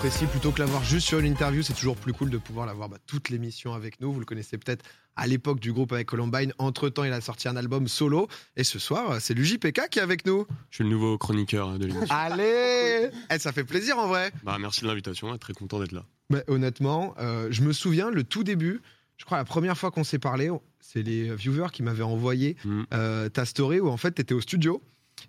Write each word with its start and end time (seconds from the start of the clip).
apprécie 0.00 0.24
plutôt 0.24 0.50
que 0.50 0.60
l'avoir 0.60 0.82
juste 0.82 1.06
sur 1.06 1.18
une 1.18 1.26
interview. 1.26 1.62
C'est 1.62 1.74
toujours 1.74 1.94
plus 1.94 2.14
cool 2.14 2.30
de 2.30 2.38
pouvoir 2.38 2.64
l'avoir 2.64 2.88
bah, 2.88 2.96
toute 3.06 3.28
l'émission 3.28 3.74
avec 3.74 4.00
nous. 4.00 4.10
Vous 4.10 4.18
le 4.18 4.24
connaissez 4.24 4.56
peut-être 4.56 4.82
à 5.14 5.26
l'époque 5.26 5.60
du 5.60 5.74
groupe 5.74 5.92
avec 5.92 6.06
Columbine. 6.08 6.54
Entre 6.56 6.88
temps, 6.88 7.04
il 7.04 7.12
a 7.12 7.20
sorti 7.20 7.48
un 7.48 7.56
album 7.56 7.86
solo. 7.86 8.26
Et 8.56 8.64
ce 8.64 8.78
soir, 8.78 9.20
c'est 9.20 9.34
l'UJPK 9.34 9.90
qui 9.90 9.98
est 9.98 10.02
avec 10.02 10.24
nous. 10.24 10.46
Je 10.70 10.76
suis 10.76 10.84
le 10.84 10.88
nouveau 10.90 11.18
chroniqueur 11.18 11.78
de 11.78 11.84
l'émission. 11.84 12.06
Allez 12.16 13.10
eh, 13.30 13.38
Ça 13.38 13.52
fait 13.52 13.64
plaisir 13.64 13.98
en 13.98 14.06
vrai. 14.08 14.32
Bah, 14.42 14.56
merci 14.58 14.80
de 14.80 14.86
l'invitation, 14.86 15.36
très 15.36 15.52
content 15.52 15.78
d'être 15.80 15.92
là. 15.92 16.06
Bah, 16.30 16.40
honnêtement, 16.48 17.14
euh, 17.18 17.48
je 17.50 17.60
me 17.60 17.74
souviens, 17.74 18.10
le 18.10 18.24
tout 18.24 18.42
début, 18.42 18.80
je 19.18 19.26
crois 19.26 19.36
la 19.36 19.44
première 19.44 19.76
fois 19.76 19.90
qu'on 19.90 20.04
s'est 20.04 20.18
parlé, 20.18 20.50
c'est 20.80 21.02
les 21.02 21.34
viewers 21.34 21.68
qui 21.72 21.82
m'avaient 21.82 22.02
envoyé 22.04 22.56
Mm. 22.64 22.82
euh, 22.94 23.28
ta 23.28 23.44
story 23.44 23.80
où 23.80 23.88
en 23.90 23.98
fait 23.98 24.14
tu 24.14 24.22
étais 24.22 24.32
au 24.32 24.40
studio. 24.40 24.82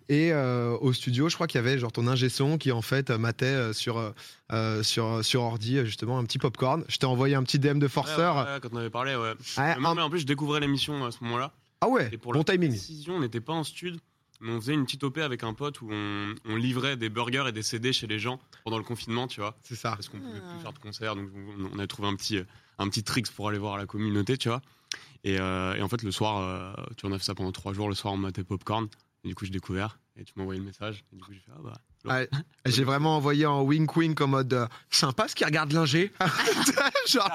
Et 0.10 0.32
euh, 0.34 0.78
au 0.82 0.94
studio, 0.94 1.30
je 1.30 1.36
crois 1.36 1.48
qu'il 1.48 1.58
y 1.58 1.64
avait 1.64 1.78
genre 1.80 1.92
ton 1.92 2.08
ingé 2.08 2.30
son 2.30 2.58
qui 2.58 2.72
en 2.72 2.82
fait 2.82 3.10
matait 3.10 3.46
euh, 3.46 3.74
sur, 3.74 4.14
euh, 4.52 4.84
sur, 4.84 5.24
sur 5.24 5.42
ordi 5.44 5.84
justement 5.86 6.18
un 6.20 6.26
petit 6.26 6.38
popcorn. 6.40 6.84
Je 6.88 6.98
t'ai 6.98 7.06
envoyé 7.06 7.36
un 7.36 7.44
petit 7.44 7.60
DM 7.60 7.80
de 7.80 7.88
forceur. 7.88 8.36
Ouais, 8.36 8.44
ouais, 8.44 8.54
ouais, 8.54 8.60
quand 8.62 8.70
on 8.74 8.78
avait 8.78 8.90
parlé, 8.90 9.16
ouais. 9.16 9.34
En 9.58 10.10
plus, 10.10 10.20
je 10.20 10.26
découvrais 10.26 10.60
l'émission 10.60 11.06
à 11.06 11.12
ce 11.12 11.24
moment-là. 11.24 11.54
Ah 11.82 11.88
ouais, 11.90 12.10
Et 12.12 12.18
pour 12.18 12.34
bon 12.34 12.40
la 12.40 12.44
timing. 12.46 12.70
précision, 12.70 13.16
on 13.16 13.20
n'était 13.22 13.42
pas 13.42 13.54
en 13.54 13.64
stud, 13.64 13.98
mais 14.40 14.52
on 14.52 14.62
faisait 14.62 14.74
une 14.74 14.86
petite 14.86 15.04
OP 15.04 15.18
avec 15.18 15.44
un 15.44 15.54
pote 15.54 15.82
où 15.82 15.90
on, 15.92 16.36
on 16.46 16.56
livrait 16.56 16.96
des 16.96 17.10
burgers 17.10 17.46
et 17.48 17.52
des 17.52 17.64
CD 17.64 17.92
chez 17.92 18.06
les 18.08 18.20
gens 18.20 18.40
pendant 18.64 18.78
le 18.78 18.84
confinement, 18.84 19.28
tu 19.28 19.40
vois. 19.42 19.56
C'est 19.64 19.76
ça. 19.76 19.92
Parce 19.92 20.08
qu'on 20.10 20.20
pouvait 20.20 20.40
plus 20.40 20.62
faire 20.62 20.74
de 20.74 20.80
concert, 20.80 21.16
donc 21.16 21.30
on, 21.36 21.70
on 21.76 21.80
a 21.80 21.88
trouvé 21.88 22.08
un 22.08 22.16
petit, 22.16 22.40
un 22.78 22.88
petit 22.88 23.04
tricks 23.04 23.32
pour 23.32 23.50
aller 23.50 23.58
voir 23.58 23.78
la 23.78 23.86
communauté, 23.88 24.38
tu 24.38 24.50
vois. 24.50 24.62
Et, 25.24 25.40
euh, 25.40 25.76
et 25.76 25.82
en 25.82 25.88
fait, 25.88 26.02
le 26.04 26.12
soir, 26.12 26.40
euh, 26.40 26.74
tu 26.98 27.06
en 27.06 27.12
as 27.12 27.18
fait 27.20 27.26
ça 27.26 27.36
pendant 27.36 27.52
trois 27.52 27.74
jours. 27.74 27.88
Le 27.90 27.96
soir, 27.96 28.14
on 28.14 28.18
matait 28.18 28.44
popcorn. 28.44 28.88
Et 29.24 29.28
du 29.28 29.36
coup, 29.36 29.46
j'ai 29.46 29.52
découvert. 29.52 30.00
Et 30.18 30.24
tu 30.24 30.34
m'as 30.36 30.42
envoyé 30.44 30.60
le 30.60 30.66
message. 30.66 31.04
Et 31.14 31.16
du 31.16 31.22
coup, 31.24 31.32
j'ai 31.34 31.40
fait, 31.40 31.52
ah 31.56 31.62
bah. 31.64 32.26
J'ai 32.66 32.84
vraiment 32.84 33.16
envoyé 33.18 33.46
en 33.46 33.62
wink 33.62 33.96
wink 33.96 34.20
en 34.22 34.28
mode 34.28 34.52
euh, 34.54 34.68
sympa 34.90 35.28
ce 35.28 35.36
qui 35.36 35.46
regarde 35.46 35.72
l'ingé. 35.72 36.12
genre, 37.08 37.30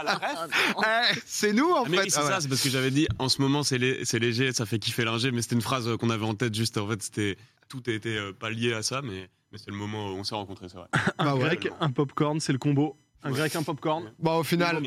eh, 0.84 1.14
c'est 1.24 1.52
nous 1.52 1.70
en 1.70 1.84
Ah, 1.84 1.88
mais 1.88 1.96
fait. 1.98 2.02
oui, 2.04 2.10
c'est 2.10 2.18
Ah 2.18 2.24
ouais. 2.24 2.30
ça, 2.32 2.40
c'est 2.40 2.48
parce 2.48 2.60
que 2.62 2.68
j'avais 2.70 2.90
dit 2.90 3.06
en 3.18 3.28
ce 3.28 3.40
moment 3.40 3.62
c'est 3.62 3.78
lé- 3.78 4.04
c'est 4.04 4.18
léger, 4.18 4.52
ça 4.52 4.66
fait 4.66 4.78
kiffer 4.80 5.04
l'ingé, 5.04 5.30
mais 5.30 5.42
c'était 5.42 5.54
une 5.54 5.62
phrase 5.62 5.86
euh, 5.88 5.96
qu'on 5.96 6.10
avait 6.10 6.24
en 6.26 6.34
tête 6.34 6.54
juste 6.54 6.76
en 6.78 6.88
fait, 6.88 7.00
c'était 7.02 7.36
tout 7.68 7.88
était 7.88 8.16
euh, 8.16 8.32
pas 8.32 8.50
lié 8.50 8.72
à 8.72 8.82
ça, 8.82 9.02
mais, 9.02 9.30
mais 9.52 9.58
c'est 9.58 9.70
le 9.70 9.76
moment 9.76 10.08
où 10.10 10.16
on 10.16 10.24
s'est 10.24 10.34
rencontrés, 10.34 10.68
c'est 10.68 10.78
vrai. 10.78 10.88
Bah 11.18 11.34
ouais. 11.36 11.40
grec, 11.56 11.68
un 11.80 11.90
popcorn, 11.92 12.40
c'est 12.40 12.52
le 12.52 12.58
combo. 12.58 12.96
Un 13.22 13.30
Ouais. 13.30 13.38
grec, 13.38 13.56
un 13.56 13.62
popcorn. 13.62 14.12
Bon, 14.18 14.38
au 14.38 14.42
final. 14.44 14.82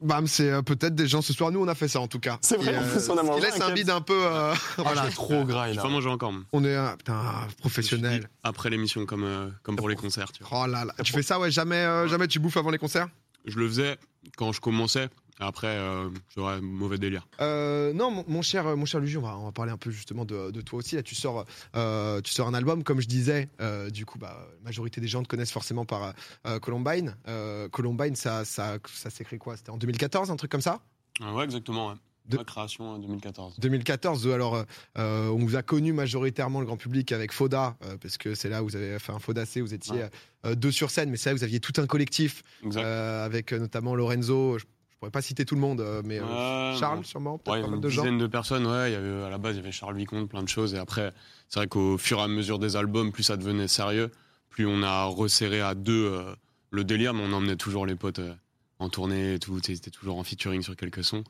Bam, 0.00 0.26
c'est 0.26 0.50
euh, 0.50 0.62
peut-être 0.62 0.94
des 0.94 1.06
gens 1.06 1.22
ce 1.22 1.32
soir. 1.32 1.50
Nous, 1.50 1.60
on 1.60 1.68
a 1.68 1.74
fait 1.74 1.88
ça 1.88 2.00
en 2.00 2.08
tout 2.08 2.20
cas. 2.20 2.38
C'est 2.42 2.56
vrai, 2.56 2.74
Et, 2.74 2.76
on 2.76 2.80
a 2.80 2.98
ce 2.98 3.10
qui 3.10 3.16
mangé 3.26 3.40
laisse 3.42 3.60
un 3.60 3.68
un 3.68 3.74
vide 3.74 3.90
un 3.90 4.00
peu. 4.00 4.20
euh, 4.24 4.54
voilà. 4.78 5.04
Ah, 5.06 5.10
trop 5.10 5.44
gras, 5.44 5.72
mangé 5.88 6.08
encore. 6.08 6.32
moi. 6.32 6.42
On 6.52 6.64
est 6.64 6.74
un 6.76 6.96
putain, 6.96 7.14
me 7.14 7.48
suis 7.48 7.56
professionnel. 7.58 8.28
Après 8.42 8.70
l'émission, 8.70 9.06
comme, 9.06 9.24
euh, 9.24 9.48
comme 9.62 9.76
pour 9.76 9.88
les 9.88 9.96
concerts. 9.96 10.32
Tu 10.32 10.42
vois. 10.44 10.64
Oh 10.64 10.66
là 10.66 10.84
là. 10.84 10.94
Tu 11.02 11.12
fais 11.12 11.22
ça, 11.22 11.38
ouais, 11.38 11.50
jamais, 11.50 11.76
euh, 11.76 12.08
jamais 12.08 12.28
tu 12.28 12.38
bouffes 12.38 12.56
avant 12.56 12.70
les 12.70 12.78
concerts? 12.78 13.08
Je 13.46 13.58
le 13.58 13.68
faisais 13.68 13.96
quand 14.36 14.52
je 14.52 14.60
commençais, 14.60 15.08
après 15.40 15.68
euh, 15.68 16.08
j'aurais 16.34 16.54
un 16.54 16.60
mauvais 16.60 16.98
délire. 16.98 17.26
Euh, 17.40 17.92
non, 17.92 18.10
mon, 18.10 18.24
mon 18.28 18.42
cher, 18.42 18.76
mon 18.76 18.84
cher 18.84 19.00
Luigi, 19.00 19.16
on 19.16 19.22
va, 19.22 19.36
on 19.38 19.44
va 19.46 19.52
parler 19.52 19.72
un 19.72 19.76
peu 19.76 19.90
justement 19.90 20.24
de, 20.24 20.50
de 20.50 20.60
toi 20.60 20.78
aussi. 20.78 20.96
Là, 20.96 21.02
tu 21.02 21.14
sors, 21.14 21.44
euh, 21.76 22.20
tu 22.20 22.32
sors 22.32 22.46
un 22.46 22.54
album, 22.54 22.84
comme 22.84 23.00
je 23.00 23.08
disais. 23.08 23.48
euh, 23.60 23.90
du 23.90 24.06
coup, 24.06 24.18
bah, 24.18 24.48
la 24.58 24.64
majorité 24.64 25.00
des 25.00 25.08
gens 25.08 25.22
te 25.22 25.28
connaissent 25.28 25.52
forcément 25.52 25.84
par 25.84 26.12
Columbine. 26.60 27.16
Columbine, 27.70 28.14
ça, 28.16 28.44
ça, 28.44 28.78
ça 28.92 29.10
s'écrit 29.10 29.38
quoi? 29.38 29.56
C'était 29.56 29.70
en 29.70 29.76
2014, 29.78 30.30
un 30.30 30.36
truc 30.36 30.50
comme 30.50 30.60
ça? 30.60 30.80
Ah 31.22 31.34
ouais, 31.34 31.44
exactement. 31.44 31.88
Ouais. 31.88 31.94
De- 32.26 32.36
Ma 32.36 32.44
création 32.44 32.90
en 32.90 32.98
2014. 32.98 33.56
2014, 33.58 34.28
alors 34.28 34.64
euh, 34.98 35.28
on 35.30 35.38
vous 35.38 35.56
a 35.56 35.62
connu 35.62 35.92
majoritairement 35.92 36.60
le 36.60 36.66
grand 36.66 36.76
public 36.76 37.10
avec 37.10 37.32
Foda, 37.32 37.76
euh, 37.84 37.96
parce 38.00 38.18
que 38.18 38.34
c'est 38.36 38.48
là 38.48 38.62
où 38.62 38.68
vous 38.68 38.76
avez 38.76 38.98
fait 39.00 39.10
un 39.10 39.18
Fodacé, 39.18 39.60
vous 39.62 39.74
étiez 39.74 39.94
Ouais. 40.04 40.10
euh, 40.46 40.54
deux 40.54 40.70
sur 40.70 40.90
scène, 40.90 41.10
mais 41.10 41.16
c'est 41.16 41.30
là 41.30 41.34
où 41.34 41.38
vous 41.38 41.44
aviez 41.44 41.58
tout 41.58 41.72
un 41.80 41.86
collectif, 41.86 42.42
avec 42.76 43.52
notamment 43.52 43.94
Lorenzo, 43.96 44.58
je 44.58 44.64
pourrais 45.00 45.10
pas 45.10 45.22
citer 45.22 45.44
tout 45.44 45.54
le 45.54 45.60
monde, 45.60 45.80
euh, 45.80 46.02
mais 46.04 46.20
euh, 46.20 46.76
Charles 46.78 47.04
sûrement, 47.04 47.38
peut-être 47.38 47.52
Ouais, 47.54 47.58
il 47.58 47.62
y 47.62 47.64
pas 47.64 47.68
mal 47.70 47.76
une 47.76 47.80
de 47.82 47.88
gens. 47.88 48.02
dizaine 48.02 48.18
de 48.18 48.26
personnes, 48.26 48.66
ouais. 48.66 48.90
Il 48.90 48.92
y 48.92 48.96
avait, 48.96 49.24
à 49.24 49.30
la 49.30 49.38
base, 49.38 49.54
il 49.56 49.58
y 49.58 49.60
avait 49.62 49.72
Charles 49.72 49.96
Vicomte, 49.96 50.28
plein 50.28 50.42
de 50.42 50.48
choses. 50.48 50.74
Et 50.74 50.78
après, 50.78 51.12
c'est 51.48 51.58
vrai 51.58 51.66
qu'au 51.68 51.98
fur 51.98 52.18
et 52.18 52.22
à 52.22 52.28
mesure 52.28 52.58
des 52.58 52.76
albums, 52.76 53.10
plus 53.10 53.22
ça 53.24 53.36
devenait 53.36 53.66
sérieux, 53.68 54.10
plus 54.50 54.66
on 54.66 54.82
a 54.82 55.04
resserré 55.04 55.60
à 55.60 55.74
deux 55.74 56.06
euh, 56.12 56.34
le 56.70 56.84
délire, 56.84 57.14
mais 57.14 57.22
on 57.24 57.32
emmenait 57.32 57.56
toujours 57.56 57.86
les 57.86 57.96
potes 57.96 58.18
euh, 58.20 58.34
en 58.78 58.88
tournée 58.88 59.34
et 59.34 59.38
tout. 59.38 59.58
C'était 59.64 59.90
toujours 59.90 60.18
en 60.18 60.22
featuring 60.22 60.62
sur 60.62 60.76
quelques 60.76 61.02
sons. 61.02 61.24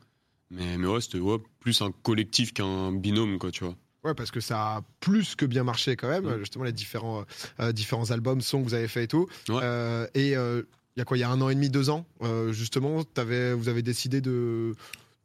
Mais, 0.49 0.77
mais 0.77 0.87
ouais, 0.87 0.99
c'était 1.01 1.19
ouais, 1.19 1.37
plus 1.61 1.81
un 1.81 1.91
collectif 1.91 2.53
qu'un 2.53 2.91
binôme, 2.91 3.39
quoi, 3.39 3.51
tu 3.51 3.63
vois. 3.63 3.75
Ouais, 4.03 4.13
parce 4.15 4.31
que 4.31 4.39
ça 4.39 4.77
a 4.77 4.81
plus 4.99 5.35
que 5.35 5.45
bien 5.45 5.63
marché 5.63 5.95
quand 5.95 6.09
même, 6.09 6.39
justement 6.39 6.65
les 6.65 6.71
différents, 6.73 7.23
euh, 7.59 7.71
différents 7.71 8.09
albums, 8.11 8.41
sons 8.41 8.59
que 8.59 8.63
vous 8.67 8.73
avez 8.73 8.87
fait 8.87 9.03
et 9.03 9.07
tout. 9.07 9.27
Ouais. 9.47 9.59
Euh, 9.61 10.07
et 10.15 10.35
euh, 10.35 10.63
il 10.95 10.99
y 10.99 11.01
a 11.01 11.05
quoi, 11.05 11.17
il 11.17 11.21
y 11.21 11.23
a 11.23 11.29
un 11.29 11.39
an 11.41 11.49
et 11.49 11.55
demi, 11.55 11.69
deux 11.69 11.89
ans, 11.89 12.05
euh, 12.23 12.51
justement, 12.51 13.03
t'avais- 13.03 13.53
vous 13.53 13.69
avez 13.69 13.81
décidé 13.81 14.19
de, 14.21 14.75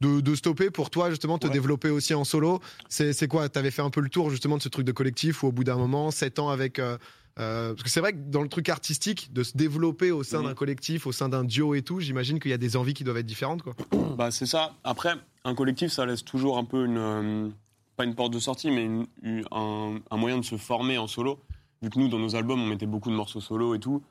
de, 0.01 0.21
de 0.21 0.35
stopper 0.35 0.69
pour 0.69 0.89
toi, 0.89 1.09
justement, 1.09 1.37
te 1.37 1.47
Ouais. 1.47 1.53
développer 1.53 1.89
aussi 1.89 2.13
en 2.13 2.23
solo. 2.23 2.59
C'est 2.89 3.27
quoi 3.27 3.49
T'avais 3.49 3.71
fait 3.71 3.81
un 3.81 3.89
peu 3.89 3.99
le 4.01 4.09
tour, 4.09 4.29
justement, 4.29 4.57
de 4.57 4.61
ce 4.61 4.69
truc 4.69 4.85
de 4.85 4.91
collectif 4.91 5.43
où 5.43 5.47
au 5.47 5.51
bout 5.51 5.63
d'un 5.63 5.77
moment, 5.77 6.11
sept 6.11 6.39
ans 6.39 6.49
avec. 6.49 6.79
euh, 6.79 6.97
euh, 7.39 7.73
parce 7.73 7.83
que 7.83 7.89
c'est 7.89 7.99
vrai 7.99 8.13
que 8.13 8.17
dans 8.17 8.41
le 8.41 8.49
truc 8.49 8.67
artistique, 8.69 9.31
de 9.31 9.43
se 9.43 9.55
développer 9.55 10.09
au 10.11 10.23
sein 10.23 10.39
Mhm. 10.39 10.45
d'un 10.45 10.53
collectif, 10.55 11.05
au 11.05 11.11
sein 11.11 11.29
d'un 11.29 11.43
duo 11.43 11.75
et 11.75 11.83
tout, 11.83 11.99
j'imagine 11.99 12.39
qu'il 12.39 12.49
y 12.49 12.53
a 12.53 12.57
des 12.57 12.75
envies 12.75 12.95
qui 12.95 13.03
doivent 13.03 13.17
être 13.17 13.27
différentes, 13.27 13.61
quoi. 13.61 13.75
Bah, 14.17 14.31
c'est 14.31 14.47
ça. 14.47 14.73
Après, 14.83 15.13
un 15.43 15.53
collectif, 15.53 15.91
ça 15.91 16.05
laisse 16.07 16.23
toujours 16.25 16.57
un 16.57 16.63
peu 16.65 16.85
une. 16.85 16.97
euh, 16.97 17.49
pas 17.95 18.05
une 18.05 18.15
porte 18.15 18.31
de 18.33 18.39
sortie, 18.39 18.69
mais 18.71 18.85
une- 18.85 19.05
une- 19.23 19.45
un, 19.51 19.99
un 20.09 20.17
moyen 20.17 20.37
de 20.39 20.45
se 20.45 20.55
former 20.57 20.97
en 20.99 21.07
solo. 21.07 21.39
Vu 21.83 21.89
que 21.91 21.99
nous, 21.99 22.07
dans 22.09 22.17
nos 22.19 22.35
albums, 22.35 22.61
on 22.61 22.65
mettait 22.67 22.85
beaucoup 22.87 23.09
de 23.11 23.15
morceaux 23.15 23.41
solo 23.41 23.75
et 23.75 23.79
tout, 23.79 24.01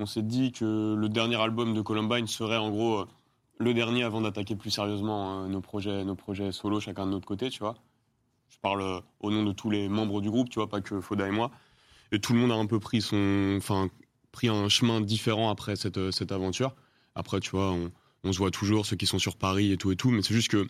on 0.00 0.06
s'est 0.06 0.22
dit 0.22 0.50
que 0.50 0.94
le 0.94 1.08
dernier 1.08 1.36
album 1.36 1.74
de 1.74 1.82
Columbine 1.82 2.26
serait 2.26 2.56
en 2.56 2.70
gros 2.70 3.00
euh, 3.00 3.06
le 3.58 3.74
dernier 3.74 4.02
avant 4.02 4.22
d'attaquer 4.22 4.56
plus 4.56 4.70
sérieusement 4.70 5.44
euh, 5.44 5.46
nos, 5.46 5.60
projets, 5.60 6.04
nos 6.04 6.14
projets 6.14 6.52
solo, 6.52 6.80
chacun 6.80 7.06
de 7.06 7.12
notre 7.12 7.26
côté, 7.26 7.50
tu 7.50 7.60
vois. 7.60 7.76
Je 8.48 8.56
parle 8.58 8.80
euh, 8.80 9.00
au 9.20 9.30
nom 9.30 9.44
de 9.44 9.52
tous 9.52 9.70
les 9.70 9.88
membres 9.88 10.20
du 10.22 10.30
groupe, 10.30 10.48
tu 10.48 10.58
vois, 10.58 10.68
pas 10.68 10.80
que 10.80 11.00
Foda 11.00 11.28
et 11.28 11.30
moi. 11.30 11.50
Et 12.12 12.18
tout 12.18 12.32
le 12.32 12.40
monde 12.40 12.50
a 12.50 12.54
un 12.54 12.66
peu 12.66 12.80
pris 12.80 13.02
son. 13.02 13.54
Enfin, 13.58 13.88
pris 14.32 14.48
un 14.48 14.68
chemin 14.68 15.00
différent 15.00 15.50
après 15.50 15.76
cette, 15.76 16.10
cette 16.10 16.32
aventure. 16.32 16.74
Après, 17.14 17.40
tu 17.40 17.50
vois, 17.50 17.76
on, 18.24 18.32
se 18.32 18.38
voit 18.38 18.50
toujours, 18.50 18.86
ceux 18.86 18.96
qui 18.96 19.06
sont 19.06 19.18
sur 19.18 19.36
Paris 19.36 19.72
et 19.72 19.76
tout 19.76 19.92
et 19.92 19.96
tout, 19.96 20.10
mais 20.10 20.22
c'est 20.22 20.34
juste 20.34 20.50
que 20.50 20.66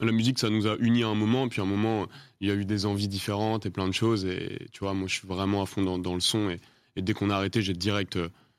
la 0.00 0.12
musique, 0.12 0.38
ça 0.38 0.50
nous 0.50 0.66
a 0.66 0.76
unis 0.78 1.02
à 1.02 1.08
un 1.08 1.14
moment, 1.14 1.48
puis 1.48 1.60
à 1.60 1.64
un 1.64 1.66
moment, 1.66 2.06
il 2.40 2.48
y 2.48 2.50
a 2.50 2.54
eu 2.54 2.64
des 2.64 2.86
envies 2.86 3.08
différentes 3.08 3.66
et 3.66 3.70
plein 3.70 3.86
de 3.86 3.92
choses, 3.92 4.24
et 4.24 4.68
tu 4.72 4.80
vois, 4.80 4.94
moi, 4.94 5.08
je 5.08 5.14
suis 5.14 5.28
vraiment 5.28 5.62
à 5.62 5.66
fond 5.66 5.82
dans, 5.82 6.14
le 6.14 6.20
son, 6.20 6.50
et, 6.50 6.60
et 6.96 7.02
dès 7.02 7.12
qu'on 7.12 7.30
a 7.30 7.36
arrêté, 7.36 7.60
j'ai 7.60 7.74
direct, 7.74 8.16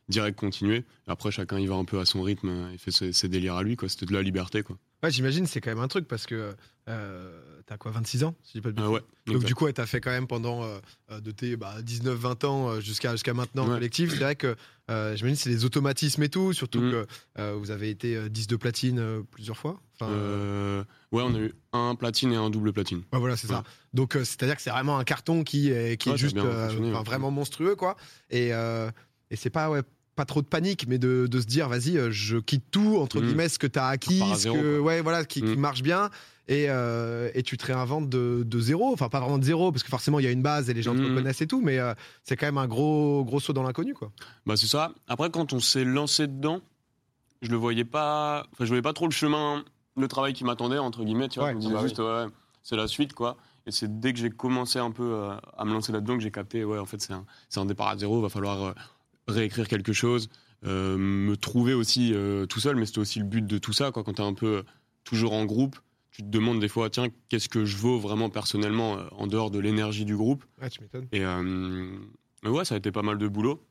direct 0.09 0.38
continué. 0.40 0.84
Après, 1.08 1.31
chacun, 1.31 1.59
il 1.59 1.68
va 1.69 1.75
un 1.75 1.86
peu 1.86 2.00
à 2.00 2.06
son 2.06 2.22
rythme, 2.22 2.50
euh, 2.50 2.69
il 2.74 2.78
fait 2.80 2.91
ses, 2.91 3.14
ses 3.14 3.30
délires 3.30 3.56
à 3.56 3.64
lui, 3.64 3.75
quoi. 3.75 3.90
C'était 3.90 4.06
de 4.06 4.14
la 4.14 4.22
liberté, 4.22 4.64
quoi. 4.64 4.78
Ouais, 5.02 5.12
j'imagine, 5.12 5.46
c'est 5.47 5.59
quand 5.59 5.69
même 5.72 5.80
un 5.84 5.90
truc 5.90 6.08
parce 6.08 6.25
que 6.25 6.53
euh, 6.88 7.41
t'as 7.66 7.75
quoi, 7.75 7.91
26 7.91 8.24
ans, 8.24 8.36
si 8.41 8.53
je 8.53 8.58
dis 8.59 8.62
pas 8.62 8.72
de 8.72 8.81
Ah 8.81 8.90
ouais. 8.90 9.02
Donc 9.28 9.44
du 9.44 9.53
coup, 9.53 9.66
ouais, 9.66 9.74
t'as 9.74 9.86
fait 9.86 10.00
quand 10.00 10.12
même 10.12 10.28
pendant 10.28 10.64
euh, 10.64 10.80
de 11.19 11.31
tes 11.31 11.58
bah, 11.58 11.75
19-20 11.81 12.46
ans 12.46 12.69
euh, 12.69 12.80
jusqu'à 12.80 13.12
jusqu'à 13.12 13.34
maintenant 13.34 13.64
en 13.64 13.68
Ouais. 13.68 13.74
collectif. 13.75 14.12
C'est 14.12 14.19
vrai 14.24 14.38
que 14.38 14.56
euh, 14.90 15.14
j'imagine 15.18 15.36
c'est 15.36 15.50
des 15.50 15.66
automatismes 15.66 16.24
et 16.24 16.30
tout, 16.30 16.53
surtout 16.53 16.80
Mhm. 16.80 16.91
que 16.91 17.06
euh, 17.40 17.53
vous 17.59 17.72
avez 17.72 17.90
été 17.90 18.16
euh, 18.16 18.30
10 18.30 18.47
de 18.47 18.56
platine 18.56 19.24
plusieurs 19.31 19.58
fois. 19.58 19.81
Enfin, 20.00 20.85
ouais, 21.12 21.22
on 21.22 21.35
a 21.35 21.40
eu 21.40 21.53
un 21.74 21.96
platine 21.96 22.31
et 22.31 22.38
un 22.38 22.50
double 22.50 22.72
platine. 22.72 23.00
ouais, 23.12 23.20
voilà, 23.20 23.35
c'est 23.35 23.47
ça. 23.47 23.64
Donc 23.94 24.14
c'est-à-dire 24.14 24.56
que 24.56 24.62
c'est 24.62 24.70
vraiment 24.72 24.97
un 24.97 25.03
carton 25.03 25.44
qui 25.44 25.70
est, 25.70 25.97
qui 25.97 26.12
est 26.12 26.18
juste 26.18 26.35
bien 26.35 27.03
vraiment 27.03 27.30
monstrueux, 27.30 27.75
quoi. 27.75 27.97
Et, 28.30 28.52
et 29.33 29.35
c'est 29.35 29.49
pas 29.49 29.69
ouais, 29.69 29.81
pas 30.16 30.25
trop 30.25 30.41
de 30.44 30.47
panique, 30.47 30.85
mais 30.88 30.99
de, 30.99 31.25
de 31.27 31.41
se 31.41 31.47
dire, 31.47 31.67
vas-y, 31.67 31.97
euh, 31.97 32.11
je 32.11 32.38
quitte 32.38 32.66
tout 32.69 32.97
entre 32.99 33.17
Mhm. 33.19 33.25
guillemets 33.25 33.49
ce 33.49 33.57
que 33.57 33.66
t'as 33.67 33.88
acquis, 33.88 34.19
repars 34.21 34.33
à 34.33 34.38
ce 34.38 34.41
zéro, 34.44 34.57
que, 34.61 34.79
ouais, 34.79 35.01
voilà, 35.01 35.25
qui, 35.25 35.41
qui 35.41 35.47
Mhm. 35.47 35.59
marche 35.59 35.81
bien. 35.81 36.09
Et, 36.47 36.66
euh, 36.69 37.31
et 37.33 37.41
tu 37.41 37.57
te 37.57 37.66
réinventes 37.66 38.09
de, 38.09 38.43
de 38.45 38.59
zéro, 38.59 38.91
enfin 38.93 39.09
pas 39.09 39.19
vraiment 39.22 39.38
de 39.39 39.43
zéro, 39.45 39.72
parce 39.72 39.81
que 39.81 39.90
forcément 39.90 40.19
il 40.19 40.25
y 40.25 40.28
a 40.28 40.31
une 40.31 40.41
base 40.43 40.69
et 40.69 40.73
les 40.73 40.81
gens 40.84 40.93
te 40.93 40.99
Mhm. 40.99 41.08
reconnaissent 41.08 41.41
et 41.41 41.47
tout, 41.47 41.61
mais 41.61 41.79
euh, 41.79 41.93
c'est 42.23 42.35
quand 42.35 42.46
même 42.46 42.58
un 42.59 42.67
gros 42.67 43.23
gros 43.25 43.40
saut 43.40 43.53
dans 43.53 43.63
l'inconnu, 43.63 43.93
quoi. 43.96 44.11
Bah 44.46 44.55
c'est 44.58 44.67
ça. 44.67 44.91
Après 45.08 45.31
quand 45.31 45.52
on 45.53 45.59
s'est 45.59 45.85
lancé 45.85 46.28
dedans, 46.28 46.59
je 47.41 47.49
le 47.49 47.55
voyais 47.58 47.85
pas, 47.85 48.46
enfin 48.52 48.66
je 48.66 48.67
voyais 48.69 48.81
pas 48.81 48.93
trop 48.93 49.05
le 49.08 49.11
chemin, 49.13 49.63
le 49.97 50.08
travail 50.09 50.34
qui 50.34 50.43
m'attendait 50.43 50.78
entre 50.79 51.03
guillemets, 51.05 51.29
tu 51.29 51.40
vois. 51.40 51.47
Ouais, 51.47 51.53
je 51.53 51.55
me 51.58 51.61
disais 51.61 51.73
bah 51.73 51.79
oui. 51.81 51.87
juste 51.87 51.99
ouais, 51.99 52.25
c'est 52.61 52.75
la 52.75 52.87
suite 52.87 53.13
quoi. 53.13 53.37
Et 53.66 53.72
c'est 53.72 53.99
dès 54.02 54.11
que 54.13 54.19
j'ai 54.19 54.29
commencé 54.29 54.78
un 54.79 54.91
peu 54.91 55.29
à 55.58 55.63
me 55.66 55.72
lancer 55.72 55.91
là-dedans 55.93 56.17
que 56.17 56.23
j'ai 56.23 56.31
capté 56.31 56.66
ouais 56.66 56.78
en 56.78 56.85
fait 56.85 57.02
c'est 57.02 57.13
un, 57.13 57.25
un 57.55 57.66
départ 57.66 57.87
à 57.87 57.97
zéro, 57.97 58.19
va 58.22 58.28
falloir 58.29 58.75
réécrire 59.28 59.67
quelque 59.67 59.93
chose, 59.93 60.29
euh, 60.66 60.97
me 60.97 61.35
trouver 61.35 61.73
aussi 61.73 62.14
euh, 62.14 62.46
tout 62.46 62.59
seul, 62.59 62.75
mais 62.75 62.85
c'était 62.85 62.99
aussi 62.99 63.20
le 63.20 63.25
but 63.25 63.46
de 63.46 63.58
tout 63.58 63.73
ça 63.73 63.91
quoi. 63.91 64.03
Quand 64.03 64.14
t'es 64.14 64.23
un 64.23 64.34
peu 64.34 64.58
euh, 64.58 64.64
toujours 65.03 65.34
en 65.34 65.46
groupe, 65.46 65.78
tu 66.11 66.22
te 66.22 66.28
demandes 66.28 66.59
des 66.59 66.67
fois 66.67 66.90
tiens 66.90 67.08
qu'est-ce 67.29 67.49
que 67.49 67.66
je 67.66 67.78
vaux 67.78 67.99
vraiment 67.99 68.29
personnellement 68.29 68.97
en 69.11 69.28
dehors 69.28 69.52
de 69.52 69.59
l'énergie 69.59 70.05
du 70.05 70.16
groupe? 70.16 70.46
Ouais, 70.61 70.70
tu 70.70 70.81
m'étonnes. 70.81 71.08
Et 71.11 71.22
mais 72.43 72.49
ouais, 72.49 72.66
ça 72.66 72.75
a 72.75 72.78
été 72.78 72.91
pas 72.91 73.03
mal 73.03 73.17
de 73.17 73.28
boulot. 73.28 73.66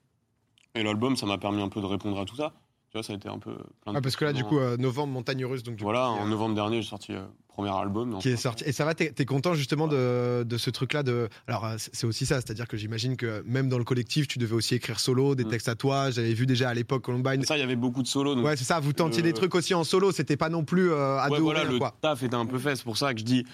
Et 0.74 0.82
l'album, 0.82 1.16
ça 1.16 1.26
m'a 1.26 1.36
permis 1.36 1.60
un 1.60 1.68
peu 1.68 1.82
de 1.82 1.86
répondre 1.86 2.18
à 2.18 2.24
tout 2.24 2.36
ça. 2.36 2.54
Tu 2.88 2.96
vois, 2.96 3.02
ça 3.02 3.12
a 3.12 3.16
été 3.16 3.28
un 3.28 3.38
peu. 3.38 3.54
plein 3.82 3.92
de 3.92 3.98
Ah, 3.98 4.00
parce 4.00 4.16
que 4.16 4.24
là, 4.24 4.32
du 4.32 4.44
coup, 4.44 4.58
novembre, 4.78 5.12
montagne 5.12 5.44
russe, 5.44 5.62
donc 5.62 5.78
voilà, 5.78 6.06
coup, 6.06 6.20
en 6.20 6.26
novembre 6.26 6.54
dernier, 6.54 6.80
j'ai 6.80 6.88
sorti 6.88 7.12
premier 7.52 7.70
album. 7.70 8.18
qui 8.18 8.30
est 8.30 8.36
sorti. 8.36 8.64
Et 8.66 8.72
ça 8.72 8.84
va, 8.84 8.94
t'es 8.94 9.12
es 9.16 9.24
content 9.24 9.54
justement 9.54 9.86
de, 9.88 10.42
de 10.42 10.58
ce 10.58 10.70
truc-là 10.70 11.02
de. 11.02 11.28
Alors, 11.46 11.64
euh, 11.66 11.74
c'est 11.78 11.94
c'est 11.94 12.06
aussi 12.06 12.24
ça, 12.26 12.36
c'est-à-dire 12.36 12.66
que 12.66 12.76
j'imagine 12.76 13.16
que 13.16 13.42
même 13.46 13.68
dans 13.68 13.78
le 13.78 13.84
collectif, 13.84 14.26
tu 14.26 14.38
devais 14.38 14.54
aussi 14.54 14.74
écrire 14.74 14.98
solo, 15.00 15.34
des 15.34 15.44
Mm. 15.44 15.48
textes 15.48 15.68
à 15.68 15.74
toi. 15.74 16.10
J'avais 16.10 16.32
vu 16.34 16.46
déjà 16.46 16.70
à 16.70 16.74
l'époque 16.74 17.02
Columbine. 17.02 17.44
Ça, 17.44 17.56
il 17.56 17.60
y 17.60 17.62
avait 17.62 17.76
beaucoup 17.76 18.02
de 18.02 18.08
solos. 18.08 18.40
Ouais, 18.42 18.56
c'est 18.56 18.64
ça, 18.64 18.80
vous 18.80 18.92
tentiez 18.92 19.22
des 19.22 19.32
trucs 19.32 19.54
aussi 19.54 19.74
en 19.74 19.84
solo, 19.84 20.12
c'était 20.12 20.36
pas 20.36 20.48
non 20.48 20.64
plus 20.64 20.90
euh, 20.90 21.18
à 21.18 21.28
Ouais, 21.30 21.38
ou 21.38 21.42
voilà, 21.44 21.64
le 21.64 21.78
quoi. 21.78 21.94
taf 22.00 22.22
était 22.22 22.34
un 22.34 22.46
peu 22.46 22.58
fait. 22.58 22.76
C'est 22.76 22.84
pour 22.84 22.96
ça 22.96 23.12
que 23.14 23.20
je 23.20 23.24
dis 23.24 23.46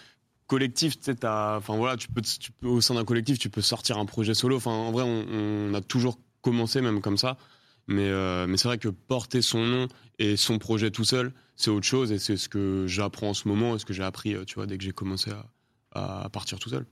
collectif. 0.47 0.99
Tu 0.99 1.05
sais, 1.05 1.17
enfin 1.27 1.77
voilà, 1.77 1.97
tu 1.97 2.09
peux, 2.09 2.23
tu 2.23 2.53
peux 2.53 2.69
au 2.69 2.81
sein 2.81 2.95
d'un 2.95 3.05
collectif, 3.05 3.39
tu 3.39 3.51
peux 3.51 3.61
sortir 3.63 3.99
un 3.99 4.07
projet 4.07 4.35
solo. 4.35 4.57
Enfin, 4.57 4.71
en 4.71 4.93
vrai, 4.93 5.03
on, 5.05 5.27
on 5.31 5.75
a 5.75 5.81
toujours 5.81 6.19
commencé 6.41 6.81
même 6.81 7.01
comme 7.01 7.17
ça. 7.19 7.37
Mais, 7.89 8.09
euh, 8.09 8.47
mais 8.47 8.57
c'est 8.59 8.69
vrai 8.69 8.79
que 8.79 8.89
porter 8.89 9.43
son 9.43 9.65
nom 9.65 9.89
et 10.19 10.37
son 10.37 10.59
projet 10.59 10.91
tout 10.91 11.05
seul, 11.05 11.33
c'est 11.57 11.71
autre 11.71 11.87
chose. 11.87 12.13
Et 12.13 12.19
c'est 12.19 12.37
ce 12.37 12.49
que 12.49 12.85
j'apprends 12.87 13.31
en 13.31 13.35
ce 13.35 13.49
moment 13.49 13.75
et 13.75 13.79
ce 13.79 13.85
que 13.87 13.93
j'ai 13.95 14.05
appris, 14.05 14.35
euh, 14.35 14.45
tu 14.45 14.55
vois, 14.57 14.67
dès 14.67 14.77
que 14.79 14.85
j'ai 14.85 14.93
commencé 14.93 15.31
à, 15.93 16.25
à 16.25 16.29
partir 16.29 16.59
tout 16.59 16.69
seul. 16.69 16.87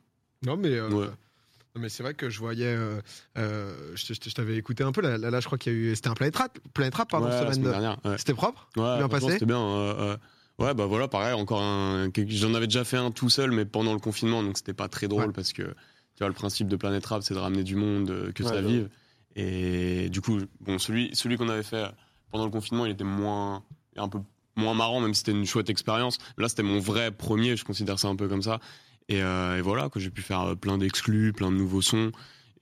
Non, 0.44 0.56
mais. 0.56 0.70
euh, 0.75 0.88
Ouais. 0.88 1.06
non, 1.06 1.82
mais 1.82 1.88
c'est 1.90 2.02
vrai 2.02 2.14
que 2.14 2.31
je 2.31 2.38
voyais. 2.38 2.64
euh, 2.75 3.00
euh, 3.37 3.93
je 3.94 4.14
je- 4.14 4.28
je 4.31 4.34
t'avais 4.34 4.56
écouté 4.56 4.84
un 4.84 4.93
peu, 4.93 5.02
là, 5.02 5.19
là, 5.19 5.31
là, 5.31 5.40
je 5.40 5.46
crois 5.46 5.58
qu'il 5.58 5.72
y 5.72 5.76
a 5.76 5.78
eu. 5.78 5.94
C'était 5.94 6.08
un 6.08 6.14
Planet 6.14 6.34
Rap, 6.37 6.58
Planet 6.72 6.94
Rap 6.94 7.10
pardon, 7.10 7.26
Ouais, 7.26 7.32
la 7.32 7.38
semaine 7.40 7.52
semaine 7.54 7.64
de- 7.66 7.70
dernière. 7.70 7.98
ouais. 8.04 8.16
C'était 8.19 8.34
propre? 8.34 8.69
Ouais, 8.76 8.96
Bien 8.98 9.08
passé? 9.08 9.32
C'était 9.32 9.46
bien. 9.46 9.60
euh, 9.60 9.94
euh, 10.58 10.64
ouais, 10.64 10.72
bah 10.75 10.87
voilà, 10.87 11.08
pareil, 11.08 11.34
encore 11.34 11.60
un. 11.62 12.08
J'en 12.28 12.54
avais 12.54 12.66
déjà 12.66 12.84
fait 12.84 12.96
un 12.96 13.10
tout 13.10 13.28
seul, 13.28 13.50
mais 13.50 13.66
pendant 13.66 13.93
le 13.93 14.00
confinement, 14.00 14.43
donc 14.43 14.56
c'était 14.56 14.72
pas 14.75 14.88
très 14.88 15.08
drôle 15.08 15.26
Ouais. 15.26 15.32
parce 15.32 15.52
que 15.52 15.62
tu 15.62 16.20
vois, 16.20 16.28
le 16.28 16.34
principe 16.34 16.69
de 16.69 16.76
Planète 16.76 17.04
Rap, 17.04 17.22
c'est 17.22 17.34
de 17.34 17.38
ramener 17.38 17.62
du 17.64 17.76
monde, 17.76 18.32
que 18.34 18.43
Ouais, 18.43 18.48
ça 18.48 18.62
vive. 18.62 18.88
Et 19.37 20.09
du 20.09 20.21
coup, 20.21 20.41
bon, 20.61 20.79
celui, 20.79 21.15
celui 21.15 21.37
qu'on 21.37 21.49
avait 21.49 21.62
fait 21.62 21.87
pendant 22.33 22.44
le 22.47 22.50
confinement, 22.50 22.87
il 22.87 22.93
était 22.93 23.05
moins. 23.05 23.62
un 23.97 24.09
peu 24.09 24.19
moins 24.56 24.73
marrant, 24.75 25.00
même 25.00 25.12
si 25.12 25.19
c'était 25.19 25.33
une 25.33 25.44
chouette 25.44 25.69
expérience. 25.69 26.17
Là, 26.38 26.49
c'était 26.49 26.62
mon 26.62 26.79
vrai 26.79 27.11
premier, 27.11 27.56
je 27.56 27.65
considère 27.65 27.99
ça 27.99 28.09
un 28.09 28.17
peu 28.17 28.27
comme 28.27 28.41
ça. 28.43 28.59
Et, 29.11 29.23
euh, 29.23 29.59
et 29.59 29.61
voilà, 29.61 29.91
que 29.91 30.00
j'ai 30.00 30.09
pu 30.11 30.23
faire 30.23 30.41
euh, 30.41 30.55
plein 30.55 30.79
d'exclus, 30.79 31.35
plein 31.35 31.50
de 31.53 31.56
nouveaux 31.56 31.83
sons 31.83 32.11